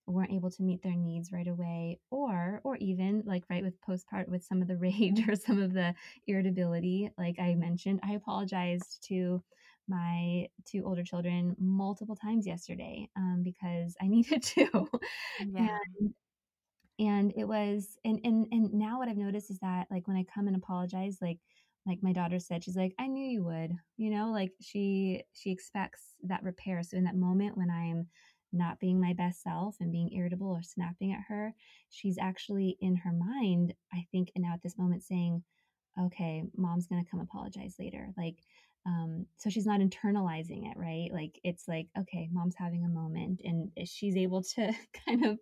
[0.06, 4.28] weren't able to meet their needs right away or or even like right with postpart
[4.28, 5.94] with some of the rage or some of the
[6.28, 9.42] irritability like i mentioned i apologized to
[9.88, 14.68] my two older children multiple times yesterday um, because i needed to
[15.40, 16.14] yeah and
[17.00, 20.48] it was and and and now what i've noticed is that like when i come
[20.48, 21.40] and apologize like
[21.86, 25.52] like my daughter said she's like i knew you would you know like she she
[25.52, 26.82] expects that repair.
[26.84, 28.08] So in that moment when i'm
[28.56, 31.54] not being my best self and being irritable or snapping at her
[31.90, 35.44] she's actually in her mind i think and now at this moment saying
[36.00, 38.10] okay mom's gonna come apologize later.
[38.18, 38.38] Like
[38.86, 41.10] um so she's not internalizing it right?
[41.14, 44.74] Like it's like okay mom's having a moment and she's able to
[45.08, 45.40] kind of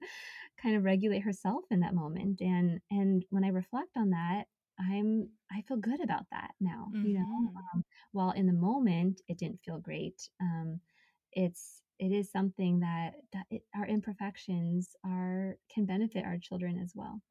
[0.61, 4.45] kind of regulate herself in that moment and and when i reflect on that
[4.79, 7.25] i'm i feel good about that now you know?
[7.25, 10.79] Hmm um, while in the moment it didn't feel great um
[11.31, 16.93] it's it is something that, that it, our imperfections are can benefit our children as
[16.95, 17.21] well.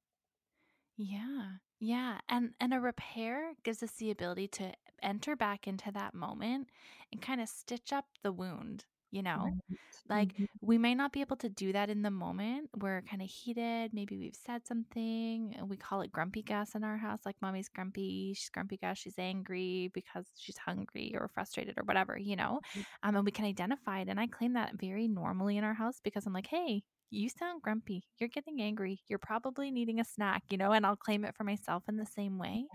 [0.96, 1.58] Yeah.
[1.80, 2.20] Yeah.
[2.28, 4.72] And and a repair gives us the ability to
[5.02, 6.68] enter back into that moment
[7.10, 9.56] and kind of stitch up the wound you know?
[9.56, 10.00] Right.
[10.08, 10.46] Like, Mhm.
[10.60, 12.70] we may not be able to do that in the moment.
[12.76, 13.92] We're kind of heated.
[13.92, 15.54] Maybe we've said something.
[15.56, 17.26] and We call it grumpy gas in our house.
[17.26, 18.34] Like, mommy's grumpy.
[18.34, 22.60] She's grumpy gas, She's angry because she's hungry or frustrated or whatever, you know?
[23.02, 24.08] Um, and we can identify it.
[24.08, 27.62] And I claim that very normally in our house because I'm like, hey, you sound
[27.62, 28.04] grumpy.
[28.18, 29.00] You're getting angry.
[29.08, 30.72] You're probably needing a snack, you know?
[30.72, 32.68] And I'll claim it for myself in the same way.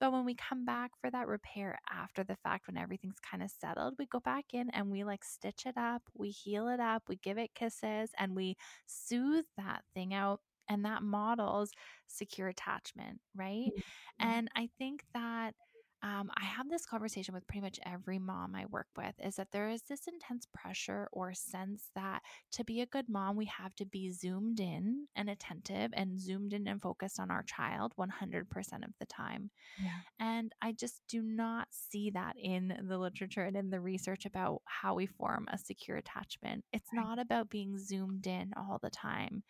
[0.00, 3.50] But when we come back for that repair after the fact, when everything's kind of
[3.50, 7.04] settled, we go back in and we like stitch it up, we heal it up,
[7.08, 8.56] we give it kisses, and we
[8.86, 10.40] soothe that thing out.
[10.68, 11.72] And that models
[12.06, 13.72] secure attachment, right?
[13.74, 13.82] Mhm.
[14.20, 15.54] And I think that
[16.02, 19.52] um, I have this conversation with pretty much every mom I work with is that
[19.52, 22.22] there is this intense pressure or sense that
[22.52, 26.54] to be a good mom, we have to be zoomed in and attentive and zoomed
[26.54, 29.50] in and focused on our child 100% of the time.
[29.76, 30.00] Yeah.
[30.18, 34.62] And I just do not see that in the literature and in the research about
[34.66, 36.64] how we form a secure attachment.
[36.72, 37.10] It's Right.
[37.10, 39.42] not about being zoomed in all the time.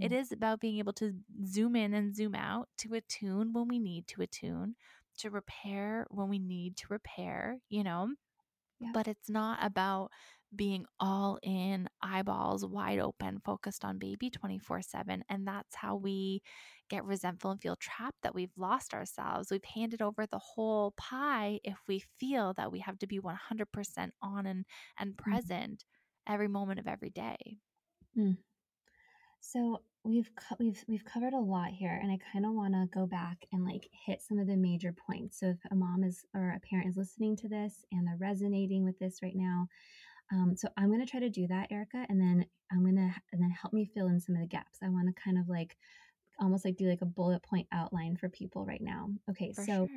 [0.00, 0.12] It Yeah.
[0.12, 1.14] is about being able to
[1.46, 4.76] zoom in and zoom out to attune when we need to attune,
[5.18, 8.14] to repair when we need to repair, you know?
[8.80, 8.94] Yeah.
[8.94, 10.12] But it's not about
[10.54, 15.24] being all in, eyeballs wide open, focused on baby 24 7.
[15.28, 16.42] And that's how we
[16.88, 19.50] get resentful and feel trapped that we've lost ourselves.
[19.50, 24.14] We've handed over the whole pie if we feel that we have to be 100%
[24.22, 24.64] on and,
[24.98, 25.38] and Mm-hmm.
[25.38, 25.84] present
[26.26, 27.58] every moment of every day.
[29.40, 32.86] So we've co- we've we've covered a lot here, and I kind of want to
[32.92, 35.38] go back and like hit some of the major points.
[35.40, 38.84] So if a mom is or a parent is listening to this and they're resonating
[38.84, 39.68] with this right now,
[40.32, 43.50] um, so I'm gonna try to do that, Erica, and then I'm gonna and then
[43.50, 44.78] help me fill in some of the gaps.
[44.82, 45.76] I want to kind of like
[46.40, 49.08] almost like do like a bullet point outline for people right now.
[49.30, 49.88] Okay, For so sure.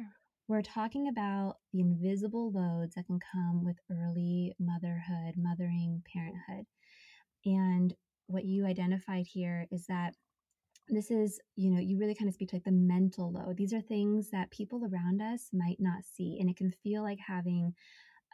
[0.47, 6.65] we're talking about the invisible loads that can come with early motherhood, mothering, parenthood.
[7.45, 7.93] And
[8.31, 10.15] what you identified here is that
[10.87, 13.57] this is, you know, you really kind of speak to like the mental load.
[13.57, 16.37] These are things that people around us might not see.
[16.39, 17.73] And it can feel like having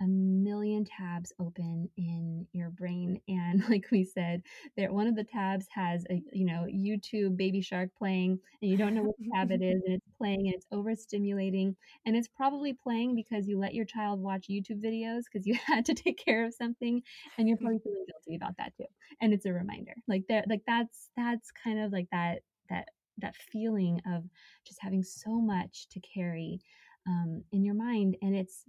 [0.01, 4.41] a million tabs open in your brain and like we said
[4.75, 8.77] there one of the tabs has a you know youtube baby shark playing and you
[8.77, 11.75] don't know what tab it is and it's playing and it's overstimulating
[12.05, 15.85] and it's probably playing because you let your child watch youtube videos because you had
[15.85, 17.01] to take care of something
[17.37, 18.85] and you're probably feeling guilty about that too
[19.21, 22.39] and it's a reminder like that like that's that's kind of like that
[22.69, 22.89] that
[23.19, 24.23] that feeling of
[24.65, 26.59] just having so much to carry
[27.07, 28.63] um, in your mind and it's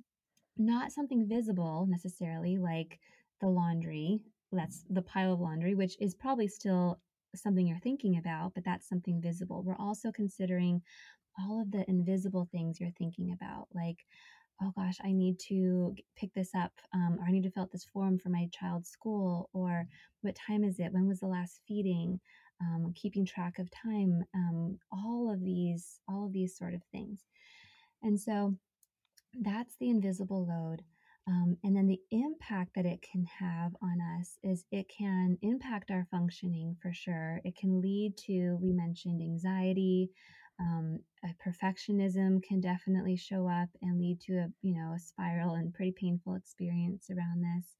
[0.59, 2.99] not something visible necessarily like
[3.41, 4.21] the laundry
[4.53, 6.99] that's the pile of laundry which is probably still
[7.35, 9.63] something you're thinking about but that's something visible.
[9.63, 10.83] We're also considering
[11.39, 13.99] all of the invisible things you're thinking about like
[14.61, 17.71] oh gosh i need to pick this up um, or i need to fill out
[17.71, 19.87] this form for my child's school or
[20.23, 20.93] what time is it?
[20.93, 22.19] When was the last feeding?
[22.61, 27.21] Um, keeping track of time um, all of these all of these sort of things.
[28.03, 28.57] And so
[29.35, 30.83] that's the invisible load.
[31.27, 35.91] Um, and then the impact that it can have on us is it can impact
[35.91, 37.41] our functioning for sure.
[37.45, 40.11] It can lead to, we mentioned anxiety,
[40.59, 40.99] um,
[41.47, 45.93] perfectionism can definitely show up and lead to a, you know, a spiral and pretty
[45.93, 47.77] painful experience around this.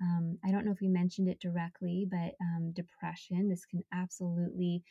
[0.00, 4.82] Um, I don't know if we mentioned it directly, but um, depression, this can absolutely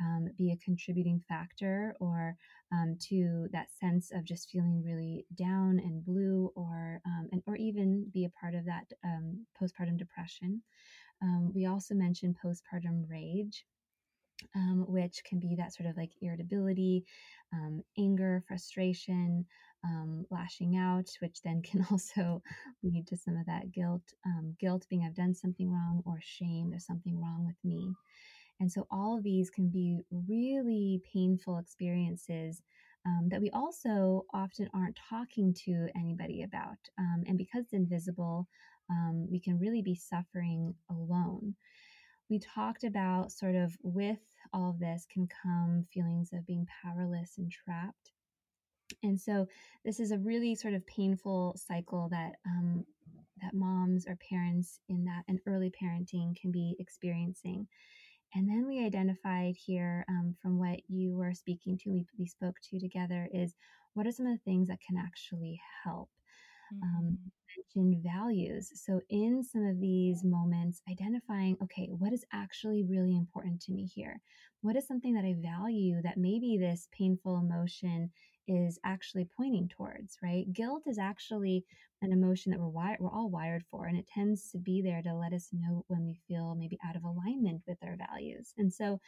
[0.00, 2.36] um, be a contributing factor or
[2.72, 7.56] um, to that sense of just feeling really down and blue or um, and or
[7.56, 10.62] even be a part of that um, postpartum depression.
[11.22, 13.64] Um, we also mentioned postpartum rage.
[14.56, 17.04] Um, which can be that sort of like irritability,
[17.96, 19.46] anger, frustration,
[20.28, 22.42] lashing out, which then can also
[22.82, 24.02] lead to some of that guilt,
[24.60, 27.94] guilt being I've done something wrong, or shame, there's something wrong with me.
[28.60, 32.62] And so all of these can be really painful experiences
[33.06, 36.78] um, that we also often aren't talking to anybody about.
[36.98, 38.46] Um, and because it's invisible,
[38.90, 41.54] um, we can really be suffering alone.
[42.30, 44.18] We talked about sort of with
[44.52, 48.12] all of this can come feelings of being powerless and trapped.
[49.02, 49.46] And so
[49.84, 52.84] this is a really sort of painful cycle that um,
[53.42, 57.66] that moms or parents in that and early parenting can be experiencing.
[58.34, 62.56] And then we identified here um, from what you were speaking to, we, we spoke
[62.70, 63.54] to together, is
[63.94, 66.08] what are some of the things that can actually help?
[66.82, 67.18] Um,
[67.56, 68.72] mentioned values.
[68.74, 73.86] So, in some of these moments, identifying, okay, what is actually really important to me
[73.86, 74.20] here?
[74.62, 78.10] What is something that I value that maybe this painful emotion
[78.46, 80.50] is actually pointing towards, right?
[80.52, 81.64] Guilt is actually
[82.02, 85.02] an emotion that we're wired, we're all wired for, and it tends to be there
[85.02, 88.52] to let us know when we feel maybe out of alignment with our values.
[88.58, 89.00] And so,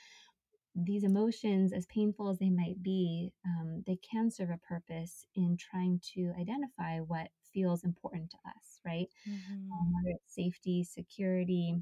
[0.78, 5.56] these emotions, as painful as they might be, um, they can serve a purpose in
[5.56, 9.08] trying to identify what feels important to us, right?
[9.26, 9.72] Mm-hmm.
[9.72, 11.76] Um, whether it's safety, security,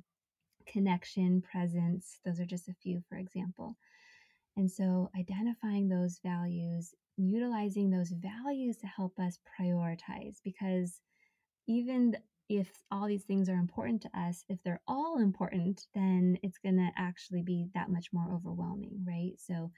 [0.66, 2.20] connection, presence.
[2.24, 3.76] Those are just a few, for example.
[4.57, 11.00] And so, identifying those values, utilizing those values to help us prioritize, because
[11.66, 12.16] even
[12.48, 16.76] if all these things are important to us, if they're all important, then it's going
[16.76, 19.32] to actually be that much more overwhelming, right?
[19.38, 19.70] So,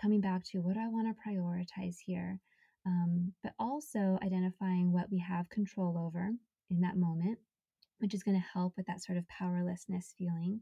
[0.00, 2.40] coming back to what do I want to prioritize here,
[2.86, 6.30] um, but also identifying what we have control over
[6.70, 7.38] in that moment,
[7.98, 10.60] which is going to help with that sort of powerlessness feeling,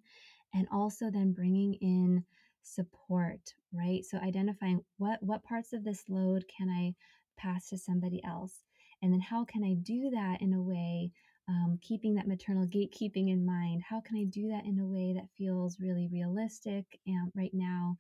[0.54, 2.24] and also then bringing in
[2.62, 4.04] support, right?
[4.04, 6.94] So, identifying what what parts of this load can I
[7.36, 8.64] pass to somebody else,
[9.02, 11.11] and then how can I do that in a way
[11.48, 13.82] um, keeping that maternal gatekeeping in mind.
[13.88, 17.96] How can I do that in a way that feels really realistic and right now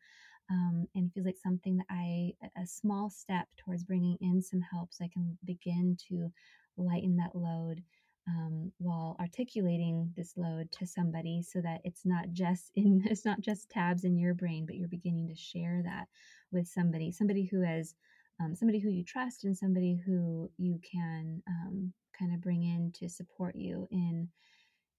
[0.50, 4.92] um, and feels like something that I, a small step towards bringing in some help
[4.92, 6.30] so I can begin to
[6.76, 7.82] lighten that load.
[8.28, 13.40] Um, while articulating this load to somebody so that it's not just in it's not
[13.40, 16.08] just tabs in your brain but you're beginning to share that
[16.52, 17.94] with somebody somebody who has
[18.40, 22.92] um, somebody who you trust and somebody who you can um, kind of bring in
[22.96, 24.28] to support you in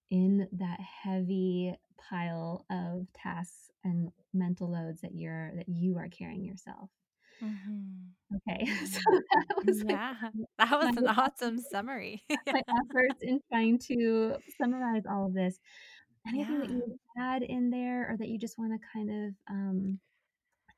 [0.10, 6.44] in that heavy pile of tasks and mental loads that you're that you are carrying
[6.44, 6.90] yourself
[7.44, 8.12] Mm-hmm.
[8.36, 9.20] okay so Mm-hmm.
[9.34, 10.14] that was like Yeah,
[10.58, 12.24] that was an awesome summary.
[12.52, 15.60] my efforts in trying to summarize all of this
[16.28, 20.00] anything that you add in there or that you just want to kind of um,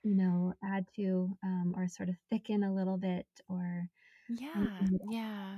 [0.04, 3.88] you know add to um, or sort of thicken a little bit or
[4.28, 5.58] Yeah, yeah.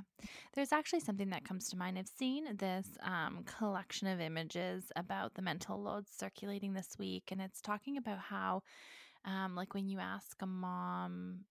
[0.54, 1.97] There's actually something that comes to mind.
[1.97, 7.41] I've seen this um, collection of images about the mental loads circulating this week, and
[7.41, 8.64] it's talking about how,
[9.26, 11.45] um, like, when you ask a mom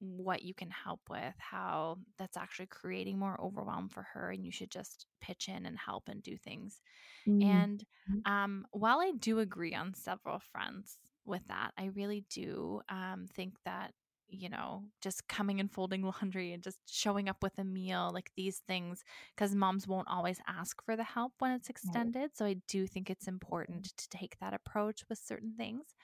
[0.00, 4.52] what you can help with, how that's actually creating more overwhelm for her, and you
[4.52, 6.80] should just pitch in and help and do things.
[7.26, 8.22] Mm, And mhm.
[8.24, 13.56] um, while I do agree on several fronts with that, I really do um, think
[13.64, 13.94] that,
[14.28, 18.32] you know, just coming and folding laundry and just showing up with a meal, like
[18.36, 19.04] these things,
[19.34, 22.36] because moms won't always ask for the help when it's extended.
[22.36, 25.94] So I do think it's important to take that approach with certain things.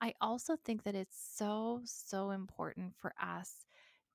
[0.00, 3.66] I also think that it's so, so important for us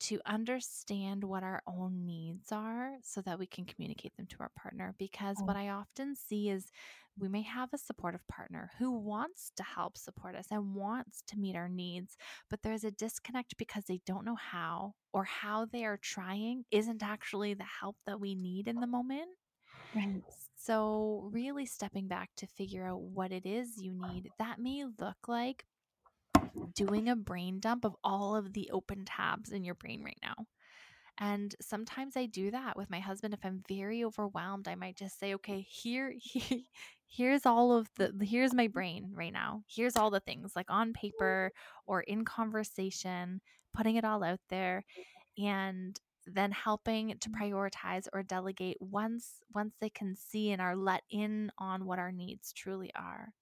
[0.01, 4.51] to understand what our own needs are so that we can communicate them to our
[4.57, 4.93] partner.
[4.97, 5.45] Because oh.
[5.45, 6.71] what I often see is
[7.17, 11.37] we may have a supportive partner who wants to help support us and wants to
[11.37, 12.17] meet our needs,
[12.49, 17.03] but there's a disconnect because they don't know how or how they are trying isn't
[17.03, 19.29] actually the help that we need in the moment.
[19.95, 20.21] right
[20.55, 25.27] So, really stepping back to figure out what it is you need, that may look
[25.27, 25.65] like
[26.73, 30.35] doing a brain dump of all of the open tabs in your brain right now.
[31.19, 33.33] And sometimes I do that with my husband.
[33.33, 36.59] If I'm very overwhelmed, I might just say, okay, here, here
[37.07, 39.61] here's all of the, here's my brain right now.
[39.67, 41.51] Here's all the things like on paper
[41.85, 43.41] or in conversation,
[43.75, 44.83] putting it all out there.
[45.37, 51.03] And then helping to prioritize or delegate once once they can see and are let
[51.09, 53.33] in on what our needs truly are.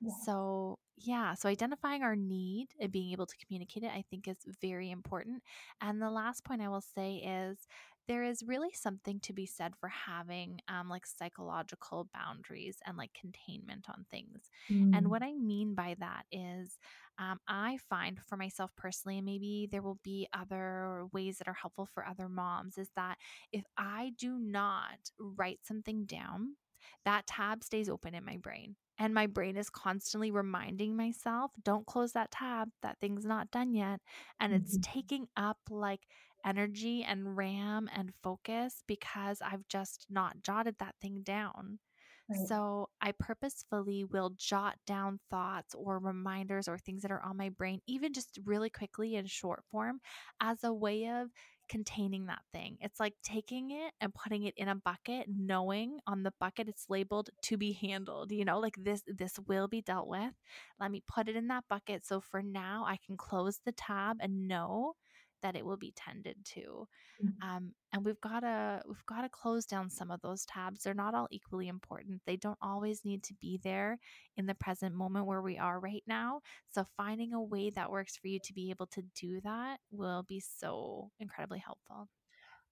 [0.00, 0.14] Yeah.
[0.24, 4.38] So, yeah, so identifying our need and being able to communicate it, I think, is
[4.60, 5.42] very important.
[5.80, 7.66] And the last point I will say is
[8.08, 13.12] there is really something to be said for having um, like psychological boundaries and like
[13.14, 14.50] containment on things.
[14.92, 16.78] And Mm, what I mean by that is,
[17.18, 21.54] um, I find for myself personally, and maybe there will be other ways that are
[21.54, 23.16] helpful for other moms, is that
[23.52, 26.56] if I do not write something down,
[27.04, 28.76] that tab stays open in my brain.
[29.00, 32.70] And my brain is constantly reminding myself, don't close that tab.
[32.82, 34.02] That thing's not done yet.
[34.40, 36.06] And it's mhm, taking up like
[36.44, 41.80] energy and RAM and focus because I've just not jotted that thing down.
[42.28, 42.50] right.
[42.50, 47.48] So I purposefully will jot down thoughts or reminders or things that are on my
[47.48, 50.00] brain, even just really quickly in short form,
[50.40, 51.30] as a way of
[51.70, 52.76] containing that thing.
[52.80, 56.90] It's like taking it and putting it in a bucket, knowing on the bucket it's
[56.90, 58.32] labeled to be handled.
[58.32, 60.34] You know, like this this will be dealt with.
[60.80, 64.18] Let me put it in that bucket so for now I can close the tab
[64.20, 64.94] and know
[65.42, 66.86] that it will be tended to.
[67.24, 67.46] Mm.
[67.46, 70.82] Um, and we've got to we've got to close down some of those tabs.
[70.82, 72.22] They're not all equally important.
[72.26, 73.98] They don't always need to be there
[74.36, 76.40] in the present moment where we are right now.
[76.68, 80.24] So finding a way that works for you to be able to do that will
[80.28, 82.08] be so incredibly helpful.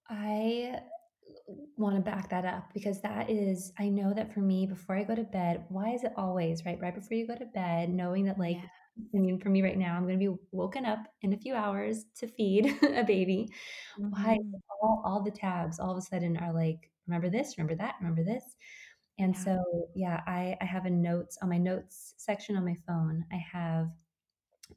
[0.09, 0.79] I
[1.77, 5.03] want to back that up because that is I know that for me before I
[5.03, 8.25] go to bed, why is it always right right before you go to bed, knowing
[8.25, 8.67] that like Yeah.
[9.15, 11.55] I mean for me right now I'm going to be woken up in a few
[11.55, 13.51] hours to feed a baby.
[14.09, 14.61] Why Mhm.
[14.81, 18.23] all, all the tabs all of a sudden are like remember this, remember that, remember
[18.23, 18.43] this.
[19.19, 19.43] And Yeah.
[19.43, 23.25] so yeah, I I have a notes on my notes section on my phone.
[23.31, 23.91] I have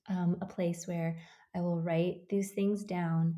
[0.08, 1.18] um, a place where
[1.54, 3.36] I will write these things down.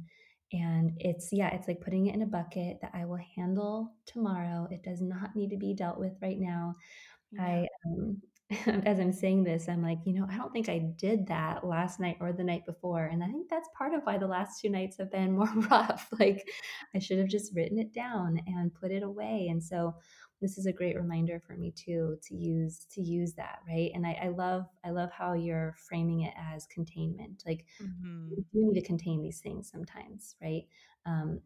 [0.53, 4.69] And it's, yeah, it's like putting it in a bucket that I will handle tomorrow.
[4.71, 6.75] It does not need to be dealt with right now.
[7.33, 7.43] Yeah.
[7.45, 8.23] I, um,
[8.85, 11.99] as I'm saying this, I'm like, you know, I don't think I did that last
[11.99, 13.07] night or the night before.
[13.07, 16.09] And I think that's part of why the last two nights have been more rough.
[16.19, 16.47] Like,
[16.95, 19.49] I should have just written it down and put it away.
[19.51, 19.95] And so,
[20.41, 24.07] this is a great reminder for me too to use to use that right and
[24.07, 28.45] I, I love i love how you're framing it as containment like Mhm.
[28.53, 30.65] we need to contain these things sometimes right
[31.07, 31.41] um,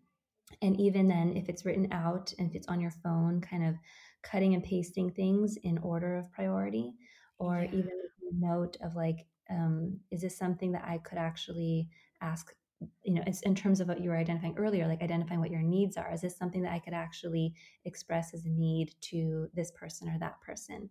[0.63, 3.75] and even then if it's written out and if it's on your phone kind of
[4.23, 6.95] cutting and pasting things in order of priority
[7.39, 7.71] or Yeah.
[7.73, 7.93] even
[8.33, 11.89] a note of like um, is this something that i could actually
[12.21, 12.55] ask?
[13.03, 15.62] You know it's in terms of what you were identifying earlier like identifying what your
[15.62, 16.12] needs are.
[16.12, 17.55] Is this something that i could actually
[17.85, 20.89] express as a need to this person or that person?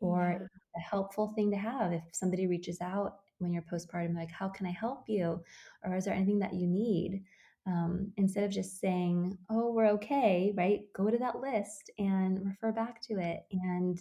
[0.00, 0.46] Or Yeah.
[0.76, 4.66] a helpful thing to have if somebody reaches out when you're postpartum like how can
[4.66, 5.42] i help you?
[5.84, 7.22] Or is there anything that you need
[7.68, 12.72] um, instead of just saying oh we're okay right go to that list and refer
[12.72, 14.00] back to it and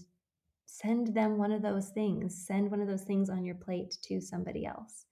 [0.66, 4.22] send them one of those things send one of those things on your plate to
[4.22, 5.06] somebody else.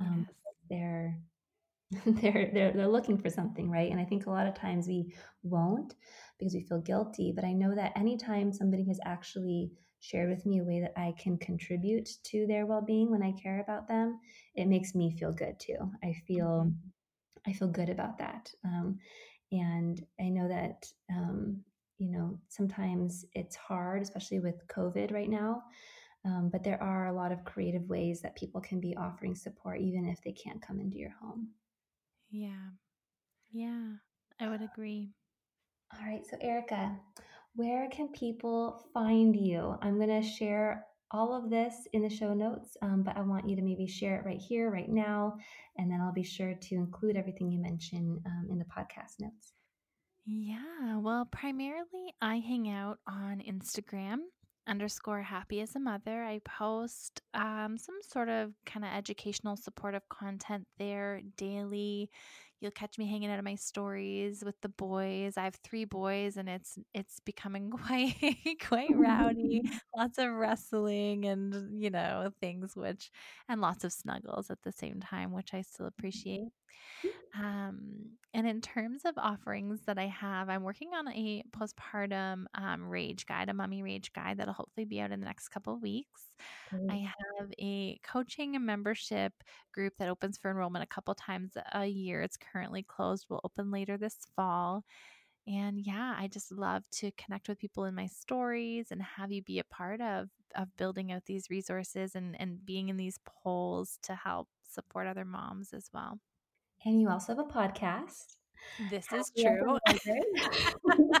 [0.00, 0.26] Um,
[0.70, 1.18] they're
[2.06, 3.90] they're they're they're looking for something right?
[3.90, 5.94] And i think a lot of times we won't
[6.38, 10.60] because we feel guilty but i know that anytime somebody has actually shared with me
[10.60, 14.20] a way that i can contribute to their well-being when i care about them
[14.54, 15.78] it makes me feel good too.
[16.04, 16.92] I feel Mhm.
[17.46, 18.98] I feel good about that um,
[19.52, 21.58] and i know that um,
[21.98, 25.62] you know sometimes it's hard especially with covid right now
[26.26, 29.80] um, but there are a lot of creative ways that people can be offering support
[29.80, 31.48] even if they can't come into your home
[32.30, 32.70] Yeah.
[33.52, 33.94] Yeah.
[34.40, 35.12] I would agree.
[35.92, 36.96] All right, so Erica,
[37.54, 39.76] where can people find you?
[39.82, 43.48] I'm going to share all of this in the show notes, um, but I want
[43.48, 45.36] you to maybe share it right here, right now,
[45.76, 49.52] and then I'll be sure to include everything you mention um, in the podcast notes.
[50.24, 50.98] Yeah.
[50.98, 54.18] Well, primarily I hang out on Instagram
[54.66, 56.22] underscore happy as a mother.
[56.22, 62.10] I post um, some sort of kind of educational supportive content there daily.
[62.60, 65.36] You'll catch me hanging out of my stories with the boys.
[65.36, 68.14] I have three boys and it's it's becoming quite
[68.62, 69.62] quite rowdy.
[69.96, 73.10] Lots of wrestling and you know, things which
[73.48, 75.94] and lots of snuggles at the same time, which I still mm-hmm.
[75.98, 76.48] appreciate.
[77.38, 82.88] Um, and in terms of offerings that I have, I'm working on a postpartum um,
[82.88, 85.82] rage guide, a mommy rage guide that'll hopefully be out in the next couple of
[85.82, 86.36] weeks.
[86.88, 86.96] I
[87.38, 89.32] have a coaching and membership
[89.72, 92.22] group that opens for enrollment a couple times a year.
[92.22, 94.84] It's currently closed, will open later this fall.
[95.46, 99.42] And yeah, I just love to connect with people in my stories and have you
[99.42, 103.98] be a part of of building out these resources and and being in these polls
[104.02, 106.20] to help support other moms as well.
[106.84, 108.36] And you also have a podcast.
[108.90, 109.78] This is Happy true.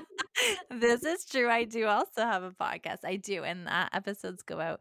[0.70, 1.50] This is true.
[1.50, 2.98] I do also have a podcast.
[3.04, 3.44] I do.
[3.44, 4.80] And uh, episodes go out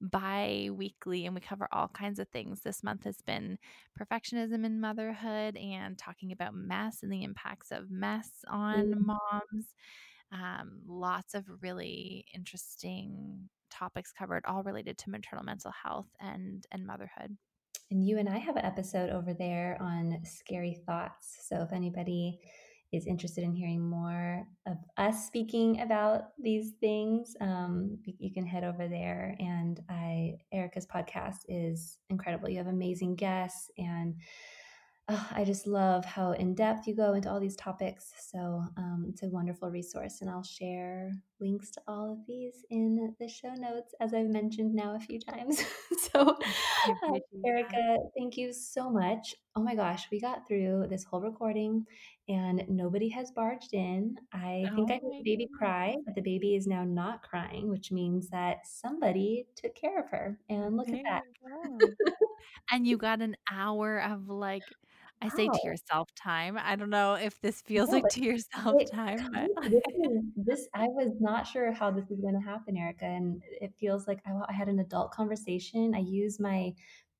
[0.00, 2.60] bi weekly and we cover all kinds of things.
[2.60, 3.58] This month has been
[4.00, 9.06] perfectionism in motherhood and talking about mess and the impacts of mess on Mm.
[9.06, 9.74] moms.
[10.32, 16.86] Um, lots of really interesting topics covered, all related to maternal mental health and and
[16.86, 17.36] motherhood.
[17.90, 21.46] And you and I have an episode over there on scary thoughts.
[21.48, 22.38] So if anybody
[22.92, 28.64] is interested in hearing more of us speaking about these things, um, you can head
[28.64, 29.36] over there.
[29.38, 32.48] And I, Erica's podcast is incredible.
[32.48, 34.16] You have amazing guests, and
[35.10, 38.12] uh, I just love how in depth you go into all these topics.
[38.30, 43.14] So um, it's a wonderful resource, and I'll share links to all of these in
[43.18, 45.64] the show notes, as I've mentioned now a few times.
[46.12, 46.36] so,
[46.88, 47.18] uh.
[47.44, 49.34] Erica, thank you so much.
[49.56, 51.84] Oh my gosh, we got through this whole recording
[52.28, 54.16] and nobody has barged in.
[54.32, 57.22] I think Oh I heard my the baby cry, but the baby is now not
[57.22, 60.38] crying, which means that somebody took care of her.
[60.48, 61.96] And look There at that.
[62.70, 64.62] And you got an hour of like
[65.22, 66.58] I say to yourself time.
[66.58, 70.22] I don't know if this feels No, like to yourself it time, but this is
[70.36, 74.20] this I was not sure how this was gonna happen, Erica, and it feels like
[74.26, 75.94] I, I had an adult conversation.
[75.94, 76.72] I used my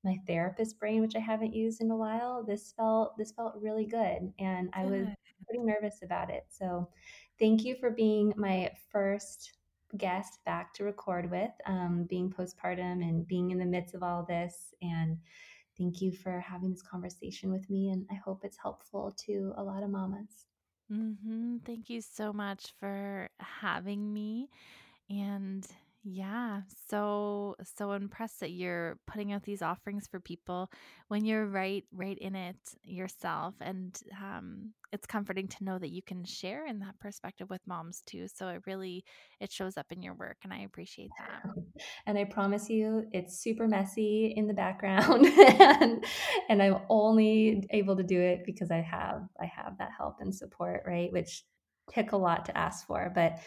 [0.03, 2.43] my therapist brain, which I haven't used in a while.
[2.43, 5.07] This felt this felt really good, and I was
[5.45, 6.45] pretty nervous about it.
[6.49, 6.89] So,
[7.39, 9.57] thank you for being my first
[9.97, 14.23] guest back to record with, um, being postpartum and being in the midst of all
[14.23, 14.73] this.
[14.81, 15.17] And
[15.81, 18.01] thank you for having this conversation with me.
[18.01, 20.47] And I hope it's helpful to a lot of mamas.
[20.89, 24.49] hmm Thank you so much for having me.
[25.09, 25.67] And
[26.03, 30.71] yeah, so so impressed that you're putting out these offerings for people
[31.09, 33.53] when you're right right in it yourself.
[33.61, 38.01] And um, it's comforting to know that you can share in that perspective with moms
[38.07, 38.27] too.
[38.33, 39.03] So it really
[39.39, 41.51] it shows up in your work, and I appreciate that.
[42.07, 46.03] And I promise you, it's super messy in the background, and,
[46.49, 50.33] and I'm only able to do it because I have I have that help and
[50.33, 51.11] support, right?
[51.11, 51.43] Which
[51.93, 53.39] took a lot to ask for, but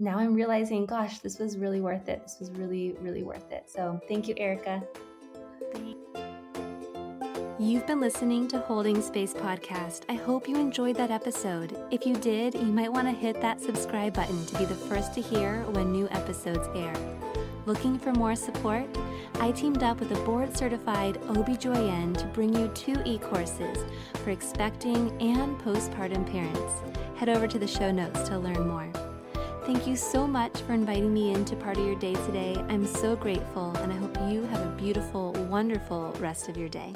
[0.00, 2.22] now I'm realizing, gosh, this was really worth it.
[2.22, 3.70] This was really really worth it.
[3.70, 4.82] So thank you, Erica.
[7.58, 10.04] You've been listening to Holding Space Podcast.
[10.08, 11.76] I hope you enjoyed that episode.
[11.90, 15.12] If you did, you might want to hit that subscribe button to be the first
[15.14, 16.94] to hear when new episodes air.
[17.66, 18.86] Looking for more support?
[19.34, 23.76] I teamed up with a board certified OBGYN to bring you two e courses
[24.24, 26.72] for expecting and postpartum parents.
[27.16, 28.90] Head over to the show notes to learn more.
[29.66, 32.56] Thank you so much for inviting me into part of your day today.
[32.68, 36.94] I'm so grateful, and I hope you have a beautiful, wonderful rest of your day.